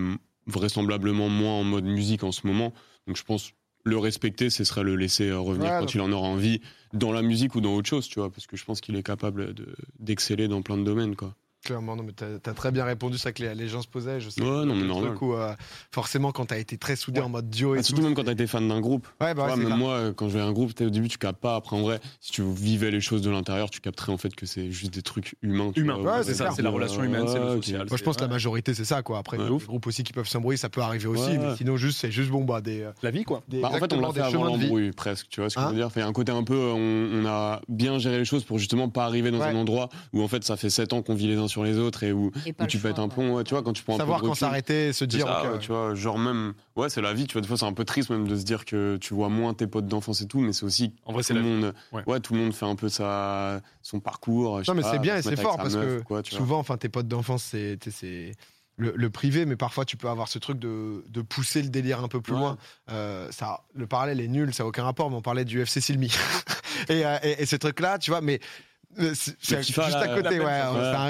vraisemblablement 0.46 1.28
moins 1.28 1.54
en 1.54 1.64
mode 1.64 1.84
musique 1.84 2.22
en 2.24 2.32
ce 2.32 2.46
moment. 2.46 2.72
Donc, 3.06 3.16
je 3.16 3.24
pense 3.24 3.50
le 3.84 3.98
respecter, 3.98 4.50
ce 4.50 4.64
serait 4.64 4.82
le 4.82 4.96
laisser 4.96 5.28
euh, 5.28 5.38
revenir 5.38 5.70
Ouais, 5.72 5.78
quand 5.80 5.94
il 5.94 6.00
en 6.00 6.10
aura 6.10 6.26
envie, 6.28 6.60
dans 6.92 7.12
la 7.12 7.22
musique 7.22 7.54
ou 7.54 7.60
dans 7.60 7.74
autre 7.74 7.88
chose, 7.88 8.08
tu 8.08 8.18
vois, 8.18 8.30
parce 8.30 8.46
que 8.46 8.56
je 8.56 8.64
pense 8.64 8.80
qu'il 8.80 8.96
est 8.96 9.02
capable 9.04 9.54
de- 9.54 9.76
d'exceller 10.00 10.48
dans 10.48 10.60
plein 10.62 10.76
de 10.76 10.82
domaines, 10.84 11.14
quoi. 11.14 11.34
Clairement, 11.66 11.96
non, 11.96 12.02
mais 12.04 12.12
t'as 12.12 12.50
as 12.50 12.54
très 12.54 12.70
bien 12.72 12.84
répondu 12.84 13.18
ça 13.18 13.32
que 13.32 13.42
les, 13.42 13.54
les 13.54 13.68
gens 13.68 13.82
se 13.82 13.88
posaient. 13.88 14.20
Je 14.20 14.30
sais 14.30 14.40
Ouais, 14.40 14.64
non, 14.64 14.74
mais 14.74 14.84
normal. 14.84 15.14
où, 15.20 15.34
euh, 15.34 15.52
forcément, 15.92 16.32
quand 16.32 16.46
t'as 16.46 16.58
été 16.58 16.78
très 16.78 16.96
soudé 16.96 17.20
en 17.20 17.28
mode 17.28 17.50
duo 17.50 17.74
et 17.74 17.78
Ah, 17.78 17.80
tout. 17.82 17.88
surtout 17.88 18.02
même 18.02 18.14
quand 18.14 18.24
t'as 18.24 18.32
été 18.32 18.46
fan 18.46 18.66
d'un 18.68 18.80
groupe. 18.80 19.06
Ouais, 19.20 19.34
bah 19.34 19.44
ouais, 19.46 19.50
Ouais, 19.50 19.56
même 19.56 19.66
clair. 19.66 19.76
moi, 19.76 20.12
quand 20.14 20.28
je 20.28 20.34
vais 20.34 20.40
à 20.40 20.46
un 20.46 20.52
groupe, 20.52 20.72
au 20.80 20.90
début, 20.90 21.08
tu 21.08 21.18
captes 21.18 21.40
pas. 21.40 21.56
Après, 21.56 21.76
en 21.76 21.82
vrai, 21.82 22.00
si 22.20 22.32
tu 22.32 22.42
vivais 22.42 22.90
les 22.90 23.00
choses 23.00 23.22
de 23.22 23.30
l'intérieur, 23.30 23.70
tu 23.70 23.80
capterais 23.80 24.12
en 24.12 24.16
fait 24.18 24.34
que 24.34 24.46
c'est 24.46 24.70
juste 24.70 24.94
des 24.94 25.02
trucs 25.02 25.34
humains. 25.42 25.72
Humain, 25.76 25.96
Ouais, 25.98 26.22
c'est 26.22 26.34
ça, 26.34 26.50
c'est 26.52 26.62
la 26.62 26.70
relation 26.70 27.02
humaine, 27.02 27.26
c'est 27.28 27.38
le 27.38 27.44
ouais, 27.46 27.50
ok. 27.56 27.64
social. 27.64 27.86
Moi, 27.88 27.96
je 27.98 28.02
pense 28.04 28.16
que 28.16 28.22
la 28.22 28.28
majorité, 28.28 28.74
c'est 28.74 28.84
ça, 28.84 29.02
quoi. 29.02 29.18
Après, 29.18 29.36
des 29.38 29.44
groupes 29.44 29.86
aussi 29.86 30.04
qui 30.04 30.12
peuvent 30.12 30.28
s'embrouiller, 30.28 30.56
ça 30.56 30.68
peut 30.68 30.80
arriver 30.82 31.06
aussi. 31.08 31.38
Mais 31.38 31.56
sinon, 31.56 31.76
juste, 31.76 31.98
c'est 32.00 32.10
juste 32.12 32.30
bon, 32.30 32.44
bah, 32.44 32.60
des. 32.60 32.82
euh, 32.82 32.92
La 33.02 33.10
vie, 33.10 33.24
quoi. 33.24 33.42
Bah, 33.48 33.70
en 33.72 33.78
fait, 33.78 33.92
on 33.92 34.00
l'a 34.00 34.12
fait 34.12 34.20
avant 34.20 34.30
chemins 34.32 34.50
de 34.52 34.56
vie. 34.56 34.62
l'embrouille, 34.64 34.90
presque. 34.92 35.26
Tu 35.30 35.40
vois 35.40 35.50
ce 35.50 35.56
que 35.56 35.60
Hein 35.60 35.64
je 35.70 35.74
veux 35.74 35.80
dire 35.80 35.88
Il 35.96 35.98
y 35.98 36.02
a 36.02 36.06
un 36.06 36.12
côté 36.12 36.30
un 36.32 36.44
peu, 36.44 36.56
on, 36.56 37.24
a 37.26 37.60
bien 37.68 37.98
géré 37.98 38.18
les 38.18 38.24
choses 38.24 38.44
pour 38.44 38.58
justement 38.58 38.88
pas 38.88 39.04
arriver 39.04 39.30
dans 39.30 39.40
un 39.42 39.54
endroit 39.56 39.88
où 40.12 40.22
en 40.22 40.28
fait 40.28 40.44
ça 40.44 40.56
fait 40.56 40.70
7 40.70 40.92
ans 40.92 41.02
qu'on 41.02 41.14
vit 41.14 41.26
les 41.26 41.36
uns 41.36 41.48
sur 41.56 41.64
les 41.64 41.78
autres 41.78 42.02
et 42.02 42.12
où, 42.12 42.30
Et 42.44 42.54
où 42.60 42.66
tu 42.66 42.78
pètes 42.78 42.98
un 42.98 43.08
plomb. 43.08 43.32
ouais, 43.34 43.44
tu 43.44 43.54
vois, 43.54 43.62
quand 43.62 43.72
tu 43.72 43.82
prends 43.82 43.94
un 43.94 43.98
Savoir 43.98 44.18
peu 44.20 44.24
de 44.24 44.28
quand 44.28 44.34
s'arrêter, 44.34 44.92
se 44.92 45.06
dire. 45.06 45.26
ça, 45.26 45.56
tu 45.58 45.68
vois, 45.68 45.94
genre 45.94 46.18
même, 46.18 46.52
ouais, 46.76 46.90
c'est 46.90 47.00
la 47.00 47.14
vie. 47.14 47.26
Tu 47.26 47.32
vois, 47.32 47.40
des 47.40 47.48
fois 47.48 47.56
c'est 47.56 47.64
un 47.64 47.72
peu 47.72 47.84
triste 47.86 48.10
même 48.10 48.28
de 48.28 48.36
se 48.36 48.44
dire 48.44 48.66
que 48.66 48.98
tu 48.98 49.14
vois 49.14 49.30
moins 49.30 49.54
tes 49.54 49.66
potes 49.66 49.86
d'enfance 49.86 50.20
et 50.20 50.26
tout, 50.26 50.40
mais 50.40 50.52
c'est 50.52 50.64
aussi 50.64 50.92
En 51.06 51.12
vrai, 51.14 51.22
tout 51.22 51.28
c'est 51.28 51.34
le 51.34 51.40
monde, 51.42 51.72
Ouais. 51.92 52.02
ouais. 52.06 52.20
tout 52.20 52.34
le 52.34 52.40
monde 52.40 52.52
fait 52.52 52.66
un 52.66 52.76
peu 52.76 52.90
sa, 52.90 53.62
son 53.80 54.00
parcours. 54.00 54.60
Non, 54.68 54.74
mais 54.74 54.82
c'est 54.82 54.98
bien 54.98 55.16
et 55.16 55.22
c'est 55.22 55.40
fort 55.40 55.56
parce 55.56 55.74
meuf 55.74 55.98
que 56.00 56.02
quoi, 56.04 56.22
souvent, 56.24 56.58
enfin, 56.58 56.76
tes 56.76 56.90
potes 56.90 57.08
d'enfance, 57.08 57.42
c'est 57.44 57.78
le, 58.78 58.92
le 58.94 59.08
privé, 59.10 59.46
mais 59.46 59.56
parfois 59.56 59.86
tu 59.86 59.96
peux 59.96 60.10
avoir 60.10 60.28
ce 60.28 60.38
truc 60.38 60.58
de, 60.58 61.02
de 61.08 61.22
pousser 61.22 61.62
le 61.62 61.70
délire 61.70 62.04
un 62.04 62.08
peu 62.08 62.20
plus 62.20 62.34
Ouais. 62.34 62.40
loin. 62.40 62.58
Euh, 62.90 63.26
ça, 63.30 63.64
le 63.74 63.86
parallèle 63.86 64.20
est 64.20 64.28
nul, 64.28 64.52
ça 64.52 64.64
n'a 64.64 64.68
aucun 64.68 64.84
rapport, 64.84 65.08
mais 65.10 65.16
on 65.16 65.22
parlait 65.22 65.46
du 65.46 65.62
FC 65.62 65.80
Silmi. 65.80 66.12
et, 66.90 67.06
euh, 67.06 67.16
et, 67.22 67.42
et 67.42 67.46
ce 67.46 67.56
truc-là, 67.56 67.98
tu 67.98 68.10
vois, 68.10 68.20
mais. 68.20 68.40
Euh, 68.98 69.12
C'est 69.14 69.36
juste 69.62 69.78
à 69.78 70.08
côté, 70.08 70.40
ouais. 70.40 70.60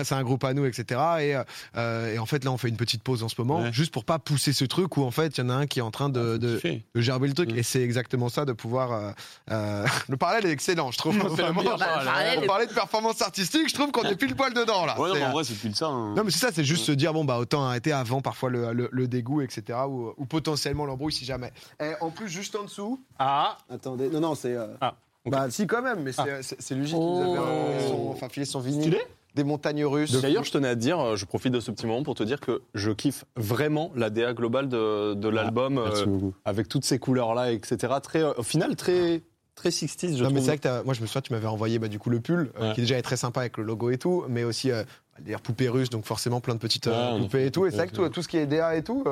C'est 0.04 0.14
un, 0.14 0.18
un 0.18 0.22
groupe 0.22 0.44
à 0.44 0.54
nous, 0.54 0.64
etc. 0.66 0.84
Et, 1.20 1.34
euh, 1.36 1.44
euh, 1.76 2.14
et 2.14 2.18
en 2.18 2.26
fait, 2.26 2.44
là, 2.44 2.50
on 2.52 2.56
fait 2.56 2.68
une 2.68 2.76
petite 2.76 3.02
pause 3.02 3.22
en 3.22 3.28
ce 3.28 3.34
moment, 3.38 3.60
Ouais. 3.62 3.72
juste 3.72 3.92
pour 3.92 4.04
pas 4.04 4.18
pousser 4.18 4.52
ce 4.52 4.64
truc 4.64 4.96
où 4.96 5.02
en 5.04 5.10
fait, 5.10 5.38
il 5.38 5.40
y 5.40 5.44
en 5.44 5.50
a 5.50 5.54
un 5.54 5.66
qui 5.66 5.78
est 5.78 5.82
en 5.82 5.90
train 5.90 6.08
de, 6.08 6.36
de 6.36 6.60
gerber 6.94 7.28
le 7.28 7.34
truc. 7.34 7.52
Mm. 7.52 7.58
Et 7.58 7.62
c'est 7.62 7.82
exactement 7.82 8.28
ça, 8.28 8.44
de 8.44 8.52
pouvoir. 8.52 8.92
euh, 8.92 9.10
euh, 9.50 9.86
le 10.08 10.16
parallèle 10.16 10.46
est 10.46 10.50
excellent, 10.52 10.90
je 10.90 10.98
trouve. 10.98 11.16
Meilleur 11.56 11.78
Bah, 11.78 11.86
parallèle. 12.04 12.40
On 12.42 12.46
parlait 12.46 12.66
de 12.66 12.72
performance 12.74 13.22
artistique, 13.22 13.68
je 13.68 13.74
trouve 13.74 13.90
qu'on 13.92 14.02
est 14.04 14.16
pile 14.16 14.34
poil 14.34 14.52
dedans 14.52 14.86
là. 14.86 14.98
Ouais, 15.00 15.08
non, 15.08 15.14
mais 15.14 15.24
en 15.24 15.32
vrai, 15.32 15.44
c'est 15.44 15.54
plus 15.54 15.70
de 15.70 15.76
ça. 15.76 15.86
hein. 15.86 16.14
non, 16.16 16.24
mais 16.24 16.30
c'est 16.30 16.38
ça, 16.38 16.48
c'est 16.52 16.64
juste 16.64 16.84
se 16.84 16.92
dire 16.92 17.12
bon 17.12 17.24
bah 17.24 17.38
autant 17.38 17.64
arrêter 17.66 17.92
avant 17.92 18.20
parfois 18.20 18.50
le, 18.50 18.72
le- 18.72 18.88
le 18.92 19.08
dégoût 19.08 19.40
etc 19.42 19.78
ou, 19.88 20.12
ou 20.16 20.24
potentiellement 20.26 20.84
l'embrouille 20.86 21.12
si 21.12 21.24
jamais. 21.24 21.52
Et 21.80 21.92
en 22.00 22.10
plus 22.10 22.28
juste 22.28 22.54
en 22.56 22.64
dessous. 22.64 23.00
Ah, 23.18 23.58
Attendez, 23.70 24.08
non 24.08 24.20
non 24.20 24.34
c'est. 24.34 24.54
euh, 24.54 24.66
Ah. 24.80 24.94
Bah 25.26 25.46
si 25.50 25.66
quand 25.66 25.82
même, 25.82 26.02
mais 26.02 26.12
c'est 26.12 26.42
c'est- 26.42 26.56
c'est 26.60 26.74
Luigi 26.74 26.92
qui 26.94 26.98
nous 27.00 27.20
avait 27.20 27.38
Oh. 27.38 27.42
envoyé 27.42 27.88
son, 27.88 28.08
enfin 28.10 28.28
filé 28.28 28.46
son 28.46 28.60
vinyle. 28.60 28.82
Stylé. 28.82 29.00
Des 29.34 29.44
montagnes 29.44 29.84
russes. 29.84 30.18
D'ailleurs, 30.22 30.44
je 30.44 30.50
tenais 30.50 30.68
à 30.68 30.74
te 30.74 30.80
dire, 30.80 30.98
euh, 30.98 31.16
je 31.16 31.26
profite 31.26 31.52
de 31.52 31.60
ce 31.60 31.70
petit 31.70 31.86
moment 31.86 32.02
pour 32.02 32.14
te 32.14 32.22
dire 32.22 32.40
que 32.40 32.62
je 32.74 32.90
kiffe 32.90 33.26
vraiment 33.36 33.92
la 33.94 34.08
DA 34.08 34.32
globale 34.32 34.66
de, 34.70 35.12
de 35.12 35.28
l'album, 35.28 35.74
Merci 35.74 36.04
euh, 36.06 36.30
avec 36.46 36.68
toutes 36.68 36.86
ces 36.86 36.98
couleurs-là, 36.98 37.52
etc. 37.52 37.92
Très, 38.02 38.22
euh, 38.22 38.32
au 38.38 38.42
final, 38.42 38.74
très, 38.76 39.20
très 39.54 39.68
60s, 39.68 40.16
je 40.16 40.24
non 40.24 40.30
mais 40.30 40.40
c'est 40.40 40.46
vrai 40.46 40.58
que 40.58 40.84
moi 40.84 40.94
je 40.94 41.02
me 41.02 41.06
souviens 41.06 41.20
tu 41.22 41.32
m'avais 41.34 41.46
envoyé 41.46 41.78
bah, 41.78 41.88
du 41.88 41.98
coup 41.98 42.08
le 42.10 42.20
pull 42.20 42.50
euh, 42.58 42.68
Ouais. 42.68 42.74
qui 42.74 42.80
déjà 42.82 42.96
est 42.98 43.02
très 43.02 43.16
sympa 43.18 43.40
avec 43.40 43.56
le 43.58 43.64
logo 43.64 43.88
et 43.90 43.96
tout 43.96 44.22
mais 44.28 44.44
aussi 44.44 44.70
euh, 44.70 44.84
d'ailleurs 45.18 45.40
poupées 45.40 45.70
russes 45.70 45.88
donc 45.88 46.04
forcément 46.04 46.40
plein 46.42 46.52
de 46.54 46.58
petites 46.58 46.86
Ouais, 46.88 47.18
poupées 47.18 47.46
et 47.46 47.50
tout 47.50 47.64
et 47.64 47.70
c'est 47.70 47.76
vrai 47.78 47.86
que 47.88 47.94
tout, 47.94 48.06
tout 48.10 48.20
ce 48.20 48.28
qui 48.28 48.36
est 48.36 48.44
DA 48.46 48.76
et 48.76 48.82
tout 48.82 49.02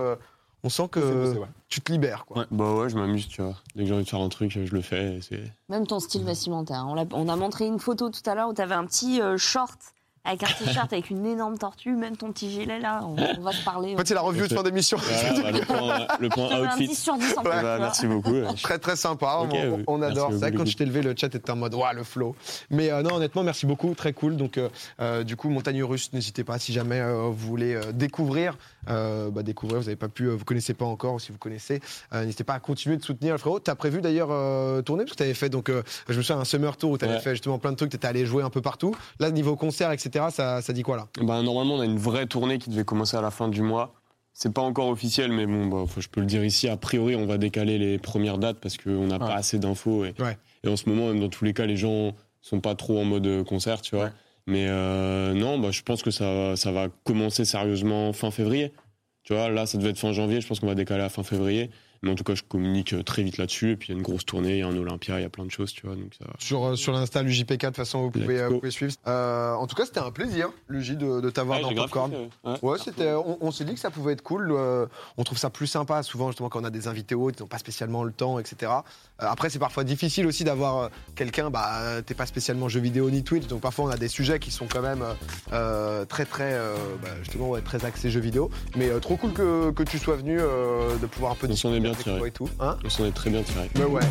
on 0.65 0.69
sent 0.69 0.89
que 0.91 1.01
C'est 1.01 1.15
bossé, 1.15 1.39
ouais. 1.39 1.47
tu 1.69 1.81
te 1.81 1.93
libères 1.93 2.25
quoi. 2.27 2.39
Ouais, 2.39 2.45
bah 2.51 2.73
ouais, 2.73 2.89
je 2.91 2.97
m'amuse, 2.97 3.29
tu 3.29 3.43
vois. 3.43 3.55
Dès 3.77 3.83
que 3.83 3.89
j'ai 3.89 3.95
envie 3.95 4.05
de 4.05 4.09
faire 4.09 4.21
un 4.21 4.29
truc, 4.29 4.51
je 4.51 4.75
le 4.75 4.81
fais. 4.83 5.21
et 5.31 5.41
Même 5.69 5.87
ton 5.87 6.01
style 6.01 6.25
vestimentaire. 6.25 6.85
On, 6.89 6.95
l'a- 6.95 7.05
on 7.13 7.29
a 7.29 7.37
montré 7.37 7.67
une 7.67 7.79
photo 7.79 8.11
tout 8.11 8.29
à 8.29 8.35
l'heure 8.35 8.49
où 8.49 8.55
tu 8.55 8.63
avais 8.63 8.75
un 8.75 8.85
petit 8.87 9.21
euh, 9.21 9.37
short 9.37 9.79
avec 10.25 10.43
un 10.43 10.47
t-shirt 10.47 10.93
avec 10.93 11.11
une 11.11 11.27
énorme 11.27 11.59
tortue, 11.59 11.93
même 11.93 12.17
ton 12.17 12.33
petit 12.33 12.51
gilet 12.51 12.79
là. 12.79 13.01
On, 13.05 13.17
on 13.39 13.43
va 13.43 13.53
se 13.53 13.63
parler. 13.65 13.95
En 13.95 13.99
fait 13.99 14.09
c'est 14.09 14.15
la 14.15 14.21
revue 14.23 14.49
de 14.49 14.55
fin 14.55 14.63
d'émission. 14.63 14.97
Voilà, 14.99 15.43
bah, 15.43 15.59
le 15.59 15.65
point, 15.67 16.07
le 16.21 16.29
point 16.29 16.51
un 16.51 16.67
outfit. 16.67 16.89
10 16.89 16.95
sur 17.03 17.17
10 17.17 17.35
en 17.37 17.43
Ouais. 17.43 17.51
plus. 17.51 17.63
Bah, 17.63 17.77
merci 17.79 18.07
beaucoup. 18.07 18.35
Très 18.63 18.79
très 18.79 18.97
sympa, 18.97 19.39
on, 19.41 19.45
on- 19.55 19.77
oui. 19.77 19.85
on 19.87 20.03
adore. 20.03 20.29
C'est 20.33 20.39
vrai 20.39 20.53
que 20.53 20.57
quand 20.59 20.67
je 20.67 20.77
t'ai 20.77 20.85
levé, 20.87 21.03
le 21.03 21.15
chat 21.17 21.27
était 21.35 21.51
en 21.51 21.57
mode 21.57 21.75
ouah 21.75 21.93
le 21.93 22.05
flow. 22.05 22.35
Mais 22.71 22.91
euh, 22.91 23.03
non, 23.03 23.17
honnêtement, 23.17 23.43
merci 23.43 23.67
beaucoup, 23.67 23.95
très 23.95 24.13
cool. 24.13 24.37
Donc 24.37 24.57
euh, 24.59 24.69
euh, 25.01 25.25
du 25.25 25.37
coup, 25.37 25.49
Montagne 25.51 25.83
Russe, 25.85 26.11
n'hésitez 26.13 26.45
pas 26.45 26.59
si 26.59 26.73
jamais 26.73 27.01
euh, 27.01 27.25
vous 27.31 27.47
voulez 27.47 27.75
euh, 27.75 27.93
découvrir, 27.93 28.57
euh, 28.89 29.31
bah, 29.31 29.43
découvrir. 29.43 29.79
Vous 29.81 29.85
n'avez 29.87 29.97
pas 29.97 30.09
pu, 30.09 30.25
euh, 30.25 30.35
vous 30.35 30.45
connaissez 30.45 30.75
pas 30.75 30.85
encore, 30.87 31.15
ou 31.15 31.19
si 31.19 31.33
vous 31.33 31.39
connaissez, 31.39 31.81
euh, 32.15 32.23
n'hésitez 32.25 32.45
pas 32.45 32.55
à 32.55 32.61
continuer 32.61 32.97
de 32.97 33.03
soutenir 33.05 33.33
le 33.35 33.39
frérot. 33.39 33.61
T'as 33.61 33.75
prévu 33.75 34.01
d'ailleurs 34.01 34.29
euh, 34.31 34.81
tourner? 34.83 35.05
Parce 35.05 35.13
que 35.13 35.19
t'avais 35.19 35.35
fait 35.35 35.49
donc, 35.51 35.69
euh, 35.69 35.83
je 36.09 36.17
me 36.17 36.23
souviens 36.23 36.41
un 36.41 36.45
summer 36.45 36.77
tour 36.77 36.91
où 36.93 36.99
t'avais 36.99 37.15
Ouais. 37.15 37.21
fait 37.21 37.31
justement 37.33 37.59
plein 37.59 37.71
de 37.73 37.77
trucs, 37.77 37.91
t'étais 37.91 38.07
allé 38.09 38.25
jouer 38.27 38.43
un 38.43 38.51
peu 38.51 38.61
partout. 38.61 38.97
Là, 39.21 39.31
niveau 39.31 39.55
concert, 39.57 39.93
etc. 39.93 40.14
Ça, 40.31 40.63
ça 40.63 40.73
dit 40.73 40.83
quoi 40.83 40.97
là? 40.97 41.09
Bah, 41.23 41.43
normalement, 41.43 41.75
on 41.75 41.81
a 41.81 41.85
une 41.85 41.99
vraie 41.99 42.27
tournée 42.27 42.59
qui 42.59 42.71
devait 42.71 42.85
commencer 42.85 43.17
à 43.17 43.21
la 43.21 43.31
fin 43.31 43.49
du 43.49 43.63
mois. 43.63 43.95
C'est 44.33 44.53
pas 44.53 44.63
encore 44.63 44.89
officiel, 44.89 45.31
mais 45.33 45.47
bon, 45.47 45.67
bah, 45.67 45.85
faut- 45.87 46.01
je 46.01 46.09
peux 46.09 46.21
le 46.21 46.27
dire 46.27 46.45
ici. 46.45 46.69
A 46.69 46.77
priori, 46.77 47.15
on 47.15 47.27
va 47.27 47.39
décaler 47.39 47.79
les 47.79 47.99
premières 47.99 48.39
dates 48.39 48.59
parce 48.59 48.77
qu'on 48.77 49.07
n'a 49.07 49.15
Ouais. 49.15 49.19
pas 49.21 49.35
assez 49.35 49.59
d'infos. 49.59 50.05
Et, 50.05 50.15
Ouais. 50.21 50.37
et 50.65 50.69
en 50.69 50.77
ce 50.77 50.89
moment, 50.89 51.07
même 51.09 51.21
dans 51.21 51.29
tous 51.29 51.45
les 51.45 51.53
cas, 51.55 51.67
les 51.67 51.77
gens 51.77 52.13
sont 52.41 52.61
pas 52.61 52.75
trop 52.75 52.99
en 53.01 53.05
mode 53.05 53.27
euh, 53.27 53.45
concert, 53.45 53.81
tu 53.81 53.95
vois. 53.95 54.07
Ouais. 54.07 54.11
Mais 54.47 54.67
euh, 54.69 55.33
non, 55.35 55.59
bah, 55.59 55.71
je 55.71 55.83
pense 55.83 56.03
que 56.03 56.11
ça, 56.11 56.25
va- 56.33 56.57
ça 56.57 56.73
va 56.73 56.89
commencer 57.05 57.45
sérieusement 57.45 58.13
fin 58.13 58.31
février. 58.31 58.73
Tu 59.23 59.33
vois, 59.35 59.49
là, 59.49 59.65
ça 59.67 59.79
devait 59.79 59.91
être 59.91 59.99
fin 59.99 60.13
janvier. 60.13 60.41
Je 60.41 60.47
pense 60.49 60.61
qu'on 60.61 60.67
va 60.67 60.75
décaler 60.75 61.03
à 61.05 61.09
fin 61.09 61.23
février. 61.23 61.71
Mais 62.05 62.11
en 62.11 62.15
tout 62.15 62.25
cas, 62.25 62.35
je 62.35 62.43
communique 62.43 62.93
euh, 62.93 63.03
très 63.03 63.23
vite 63.23 63.39
là-dessus. 63.39 63.73
Et 63.73 63.77
puis, 63.77 63.89
il 63.89 63.93
y 63.93 63.95
a 63.95 63.97
une 63.99 64.03
grosse 64.03 64.25
tournée, 64.25 64.53
il 64.53 64.59
y 64.59 64.63
a 64.63 64.67
un 64.69 64.77
Olympia, 64.77 65.19
il 65.19 65.23
y 65.23 65.27
a 65.27 65.31
plein 65.31 65.45
de 65.45 65.51
choses, 65.51 65.73
tu 65.73 65.87
vois. 65.87 65.97
Donc, 65.97 66.13
ça 66.19 66.27
sur, 66.39 66.65
euh, 66.65 66.77
sur 66.77 66.93
l'Insta, 66.93 67.23
l'UJPK, 67.23 67.49
de 67.63 67.67
toute 67.67 67.77
façon, 67.77 68.03
vous 68.03 68.11
pouvez, 68.11 68.41
euh, 68.41 68.49
go. 68.49 68.55
vous 68.55 68.61
pouvez 68.61 68.71
suivre. 68.71 68.93
Euh, 69.07 69.55
en 69.55 69.67
tout 69.67 69.75
cas, 69.75 69.87
c'était 69.87 70.01
un 70.01 70.11
plaisir, 70.11 70.51
Luigi, 70.69 70.97
de, 70.97 71.21
de 71.21 71.31
t'avoir 71.31 71.59
Ouais, 71.59 71.75
dans 71.75 71.83
Popcorn. 71.83 72.11
kiffé, 72.11 72.29
ouais. 72.45 72.55
Ouais, 72.63 72.79
c'était. 72.79 73.13
On, 73.13 73.39
on 73.41 73.51
s'est 73.51 73.65
dit 73.65 73.75
que 73.75 73.81
ça 73.81 73.91
pouvait 73.91 74.13
être 74.13 74.23
cool. 74.23 74.53
euh, 74.53 74.87
on 75.17 75.25
trouve 75.25 75.39
ça 75.39 75.51
plus 75.51 75.67
sympa 75.67 76.03
souvent 76.03 76.29
justement 76.29 76.49
quand 76.49 76.61
on 76.61 76.65
a 76.65 76.71
des 76.71 76.89
invités 76.89 77.15
hauts, 77.15 77.31
ils 77.31 77.41
n'ont 77.41 77.47
pas 77.49 77.59
spécialement 77.59 78.05
le 78.05 78.13
temps, 78.13 78.39
etc. 78.39 78.71
Euh, 78.73 79.27
après, 79.27 79.49
c'est 79.51 79.59
parfois 79.59 79.85
difficile 79.85 80.27
aussi 80.27 80.45
d'avoir 80.45 80.91
quelqu'un. 81.17 81.51
Bah, 81.51 82.03
t'es 82.05 82.15
pas 82.15 82.27
spécialement 82.27 82.69
jeu 82.69 82.81
vidéo 82.81 83.11
ni 83.11 83.23
Twitch, 83.25 83.47
donc 83.47 83.61
parfois 83.61 83.87
on 83.87 83.89
a 83.89 83.97
des 83.97 84.09
sujets 84.09 84.39
qui 84.39 84.51
sont 84.51 84.67
quand 84.67 84.83
même 84.83 85.05
très 86.09 86.25
très 86.25 86.53
euh, 86.55 86.75
bah, 87.03 87.09
justement 87.21 87.51
ouais, 87.51 87.61
très 87.61 87.85
axés 87.85 88.11
jeux 88.11 88.21
vidéo. 88.21 88.51
Mais 88.77 88.89
euh, 88.89 88.99
trop 89.01 89.17
cool 89.17 89.33
que, 89.33 89.71
que 89.71 89.83
tu 89.83 89.99
sois 89.99 90.17
venu, 90.17 90.39
euh, 90.41 90.97
de 90.97 91.07
pouvoir 91.07 91.33
un 91.33 91.35
peu 91.35 91.47
On 91.49 91.57
s'en 91.57 91.73
est 91.73 91.81
discuter 91.81 91.94
bien 91.95 92.03
avec 92.03 92.05
tiré. 92.05 92.19
toi 92.19 92.29
et 92.29 92.31
tout. 92.31 92.49
Hein 92.61 92.77
On 92.85 92.91
s'en 92.91 93.05
est 93.05 93.13
très 93.13 93.31
bien 93.31 93.43
tiré. 93.43 93.71
Mais 93.77 93.85
ouais. 93.85 94.03